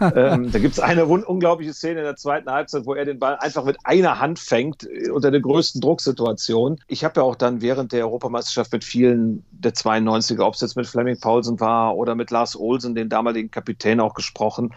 Ähm, 0.00 0.50
da 0.50 0.58
gibt 0.58 0.74
es 0.74 0.80
eine 0.80 1.06
unglaubliche 1.06 1.72
Szene 1.72 2.00
in 2.00 2.04
der 2.04 2.16
zweiten 2.16 2.50
Halbzeit, 2.50 2.86
wo 2.86 2.94
er 2.94 3.04
den 3.04 3.18
Ball 3.18 3.36
einfach 3.36 3.64
mit 3.64 3.78
einer 3.84 4.20
Hand 4.20 4.38
fängt, 4.38 4.84
äh, 4.84 5.10
unter 5.10 5.30
der 5.30 5.40
größten 5.40 5.80
Drucksituation. 5.80 6.80
Ich 6.88 7.04
habe 7.04 7.20
ja 7.20 7.24
auch 7.24 7.36
dann 7.36 7.60
während 7.60 7.92
der 7.92 8.04
Europameisterschaft 8.04 8.72
mit 8.72 8.84
vielen 8.84 9.44
der 9.50 9.74
92er, 9.74 10.42
ob 10.42 10.54
es 10.54 10.60
jetzt 10.60 10.76
mit 10.76 10.86
Fleming 10.86 11.18
Paulsen 11.18 11.60
war 11.60 11.96
oder 11.96 12.14
mit 12.14 12.30
Lars 12.30 12.56
Olsen, 12.56 12.94
den 12.94 13.08
damaligen 13.08 13.50
Kapitän, 13.50 14.00
auch 14.00 14.14
gesprochen. 14.14 14.74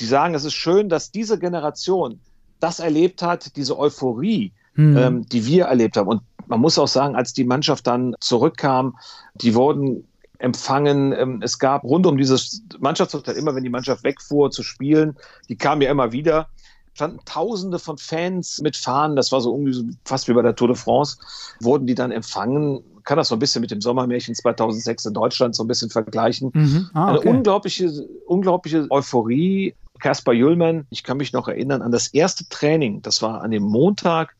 Die 0.00 0.06
sagen, 0.06 0.34
es 0.34 0.44
ist 0.44 0.54
schön, 0.54 0.88
dass 0.88 1.10
diese 1.10 1.38
Generation 1.38 2.20
das 2.60 2.80
erlebt 2.80 3.22
hat, 3.22 3.56
diese 3.56 3.78
Euphorie, 3.78 4.52
mhm. 4.74 4.96
ähm, 4.96 5.28
die 5.28 5.46
wir 5.46 5.66
erlebt 5.66 5.96
haben. 5.96 6.08
Und 6.08 6.22
man 6.46 6.60
muss 6.60 6.78
auch 6.78 6.88
sagen, 6.88 7.16
als 7.16 7.32
die 7.32 7.44
Mannschaft 7.44 7.86
dann 7.86 8.14
zurückkam, 8.20 8.96
die 9.34 9.54
wurden 9.54 10.04
empfangen. 10.38 11.12
Ähm, 11.12 11.40
es 11.42 11.58
gab 11.58 11.84
rund 11.84 12.06
um 12.06 12.16
dieses 12.16 12.62
Mannschaftshotel, 12.78 13.34
immer 13.34 13.54
wenn 13.54 13.64
die 13.64 13.70
Mannschaft 13.70 14.04
wegfuhr 14.04 14.50
zu 14.50 14.62
spielen, 14.62 15.16
die 15.48 15.56
kam 15.56 15.80
ja 15.80 15.90
immer 15.90 16.12
wieder, 16.12 16.48
standen 16.92 17.18
Tausende 17.24 17.78
von 17.78 17.98
Fans 17.98 18.60
mit 18.60 18.76
Fahnen, 18.76 19.16
das 19.16 19.32
war 19.32 19.40
so 19.40 19.52
irgendwie 19.52 19.96
fast 20.04 20.28
wie 20.28 20.32
bei 20.32 20.42
der 20.42 20.54
Tour 20.54 20.68
de 20.68 20.76
France, 20.76 21.18
wurden 21.60 21.86
die 21.86 21.94
dann 21.94 22.12
empfangen. 22.12 22.82
Man 22.94 23.02
kann 23.04 23.16
das 23.16 23.28
so 23.28 23.36
ein 23.36 23.38
bisschen 23.38 23.60
mit 23.60 23.70
dem 23.70 23.80
Sommermärchen 23.80 24.34
2006 24.34 25.06
in 25.06 25.14
Deutschland 25.14 25.56
so 25.56 25.64
ein 25.64 25.68
bisschen 25.68 25.90
vergleichen. 25.90 26.50
Mhm. 26.54 26.90
Ah, 26.94 27.14
okay. 27.14 27.28
Eine 27.28 27.36
unglaubliche, 27.36 28.08
unglaubliche 28.26 28.86
Euphorie. 28.90 29.74
Kaspar 30.00 30.34
Jüllmann, 30.34 30.86
ich 30.90 31.04
kann 31.04 31.16
mich 31.16 31.32
noch 31.32 31.48
erinnern 31.48 31.80
an 31.80 31.92
das 31.92 32.08
erste 32.08 32.46
Training, 32.48 33.00
das 33.00 33.22
war 33.22 33.42
an 33.42 33.52
dem 33.52 33.62
Montag 33.62 34.34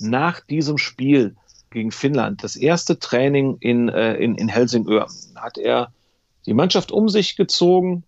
nach 0.00 0.40
diesem 0.40 0.78
Spiel 0.78 1.36
gegen 1.70 1.92
Finnland, 1.92 2.42
das 2.42 2.56
erste 2.56 2.98
Training 2.98 3.56
in, 3.60 3.88
äh, 3.88 4.14
in, 4.14 4.34
in 4.34 4.48
Helsingör, 4.48 5.06
hat 5.36 5.56
er 5.56 5.92
die 6.46 6.54
Mannschaft 6.54 6.90
um 6.90 7.08
sich 7.08 7.36
gezogen. 7.36 8.04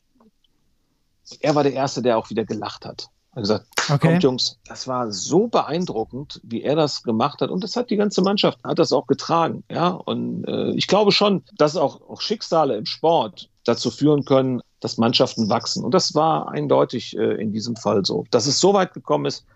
Er 1.40 1.54
war 1.54 1.62
der 1.62 1.72
Erste, 1.72 2.02
der 2.02 2.18
auch 2.18 2.30
wieder 2.30 2.44
gelacht 2.44 2.84
hat. 2.84 3.08
Er 3.32 3.36
hat 3.36 3.42
gesagt, 3.42 3.66
okay. 3.88 4.08
kommt 4.08 4.22
Jungs, 4.22 4.58
das 4.66 4.86
war 4.86 5.10
so 5.10 5.46
beeindruckend, 5.46 6.40
wie 6.42 6.62
er 6.62 6.76
das 6.76 7.02
gemacht 7.02 7.40
hat. 7.40 7.50
Und 7.50 7.64
das 7.64 7.76
hat 7.76 7.88
die 7.90 7.96
ganze 7.96 8.20
Mannschaft, 8.20 8.58
hat 8.64 8.78
das 8.78 8.92
auch 8.92 9.06
getragen. 9.06 9.64
Ja, 9.70 9.88
und 9.88 10.44
äh, 10.46 10.72
ich 10.72 10.86
glaube 10.86 11.12
schon, 11.12 11.42
dass 11.56 11.76
auch, 11.76 12.02
auch 12.08 12.20
Schicksale 12.20 12.76
im 12.76 12.84
Sport 12.84 13.48
dazu 13.64 13.90
führen 13.90 14.24
können, 14.24 14.60
dass 14.80 14.98
Mannschaften 14.98 15.48
wachsen. 15.48 15.84
Und 15.84 15.94
das 15.94 16.14
war 16.14 16.48
eindeutig 16.48 17.16
äh, 17.16 17.40
in 17.40 17.52
diesem 17.52 17.76
Fall 17.76 18.04
so. 18.04 18.24
Dass 18.30 18.46
es 18.46 18.60
so 18.60 18.74
weit 18.74 18.92
gekommen 18.92 19.26
ist, 19.26 19.46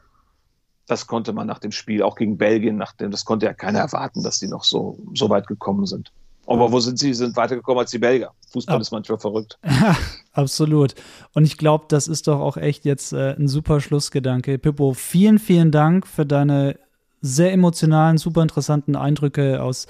das 0.87 1.07
konnte 1.07 1.33
man 1.33 1.47
nach 1.47 1.59
dem 1.59 1.73
Spiel, 1.73 2.03
auch 2.03 2.17
gegen 2.17 2.39
Belgien, 2.39 2.77
nach 2.77 2.93
dem, 2.93 3.11
das 3.11 3.25
konnte 3.25 3.47
ja 3.47 3.55
keiner 3.55 3.81
erwarten, 3.81 4.23
dass 4.23 4.39
die 4.39 4.49
noch 4.49 4.65
so, 4.65 4.99
so 5.15 5.29
weit 5.29 5.47
gekommen 5.47 5.87
sind. 5.87 6.13
Aber 6.47 6.71
wo 6.71 6.79
sind 6.79 6.99
sie? 6.99 7.09
Sie 7.09 7.25
sind 7.25 7.37
weitergekommen 7.37 7.81
als 7.81 7.91
die 7.91 7.99
Belgier. 7.99 8.31
Fußball 8.53 8.77
ah. 8.77 8.81
ist 8.81 8.93
manchmal 8.93 9.19
verrückt. 9.19 9.59
Absolut. 10.33 10.95
Und 11.35 11.45
ich 11.45 11.59
glaube, 11.59 11.87
das 11.89 12.07
ist 12.07 12.29
doch 12.29 12.41
auch 12.41 12.57
echt 12.57 12.85
jetzt 12.85 13.13
äh, 13.13 13.35
ein 13.35 13.49
super 13.49 13.81
Schlussgedanke. 13.81 14.59
Pippo, 14.59 14.95
vielen, 14.95 15.41
vielen 15.41 15.73
Dank 15.73 16.07
für 16.07 16.25
deine 16.25 16.79
sehr 17.21 17.53
emotionalen, 17.53 18.19
super 18.19 18.43
interessanten 18.43 18.95
Eindrücke 18.95 19.61
aus. 19.61 19.87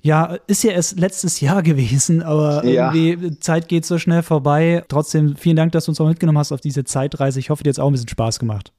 Ja, 0.00 0.36
ist 0.46 0.64
ja 0.64 0.72
erst 0.72 0.98
letztes 0.98 1.40
Jahr 1.40 1.62
gewesen, 1.62 2.22
aber 2.22 2.64
ja. 2.64 2.92
irgendwie 2.92 3.38
Zeit 3.40 3.68
geht 3.68 3.84
so 3.84 3.98
schnell 3.98 4.22
vorbei. 4.22 4.84
Trotzdem 4.88 5.36
vielen 5.36 5.56
Dank, 5.56 5.72
dass 5.72 5.86
du 5.86 5.90
uns 5.90 6.00
auch 6.00 6.08
mitgenommen 6.08 6.38
hast 6.38 6.52
auf 6.52 6.60
diese 6.60 6.84
Zeitreise. 6.84 7.40
Ich 7.40 7.50
hoffe, 7.50 7.62
dir 7.62 7.70
hat 7.70 7.74
es 7.74 7.78
auch 7.78 7.88
ein 7.88 7.92
bisschen 7.92 8.08
Spaß 8.08 8.38
gemacht. 8.38 8.72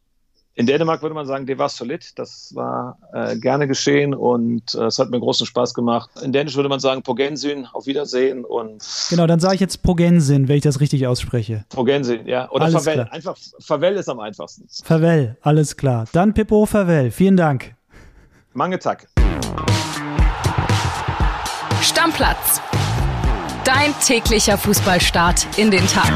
In 0.57 0.65
Dänemark 0.65 1.01
würde 1.01 1.13
man 1.13 1.25
sagen, 1.25 1.45
de 1.45 1.57
war 1.57 1.67
solid. 1.67 2.17
Das 2.17 2.55
war 2.55 2.97
äh, 3.13 3.35
gerne 3.35 3.67
geschehen 3.67 4.15
und 4.15 4.73
äh, 4.73 4.85
es 4.85 4.97
hat 4.97 5.09
mir 5.09 5.19
großen 5.19 5.45
Spaß 5.45 5.73
gemacht. 5.73 6.09
In 6.23 6.31
Dänisch 6.31 6.55
würde 6.55 6.69
man 6.69 6.79
sagen, 6.79 7.03
Pogensyn, 7.03 7.67
auf 7.73 7.87
Wiedersehen 7.87 8.45
und. 8.45 8.81
Genau, 9.09 9.27
dann 9.27 9.41
sage 9.41 9.55
ich 9.55 9.59
jetzt 9.61 9.83
Pogensyn, 9.83 10.47
wenn 10.47 10.55
ich 10.55 10.63
das 10.63 10.79
richtig 10.79 11.07
ausspreche. 11.07 11.65
Pogensyn, 11.69 12.25
ja. 12.25 12.49
Oder 12.51 12.65
alles 12.65 12.83
Favell. 12.83 12.93
Klar. 12.93 13.11
Einfach 13.13 13.37
Favell 13.59 13.95
ist 13.97 14.07
am 14.07 14.21
einfachsten. 14.21 14.65
Favell, 14.81 15.37
alles 15.41 15.75
klar. 15.75 16.05
Dann 16.13 16.33
Pippo 16.33 16.65
Favell. 16.65 17.11
Vielen 17.11 17.35
Dank. 17.35 17.75
Mange 18.53 18.79
Tag. 18.79 19.07
Stammplatz. 21.81 22.61
Dein 23.65 23.93
täglicher 23.99 24.57
Fußballstart 24.57 25.57
in 25.57 25.69
den 25.69 25.85
Tag. 25.87 26.13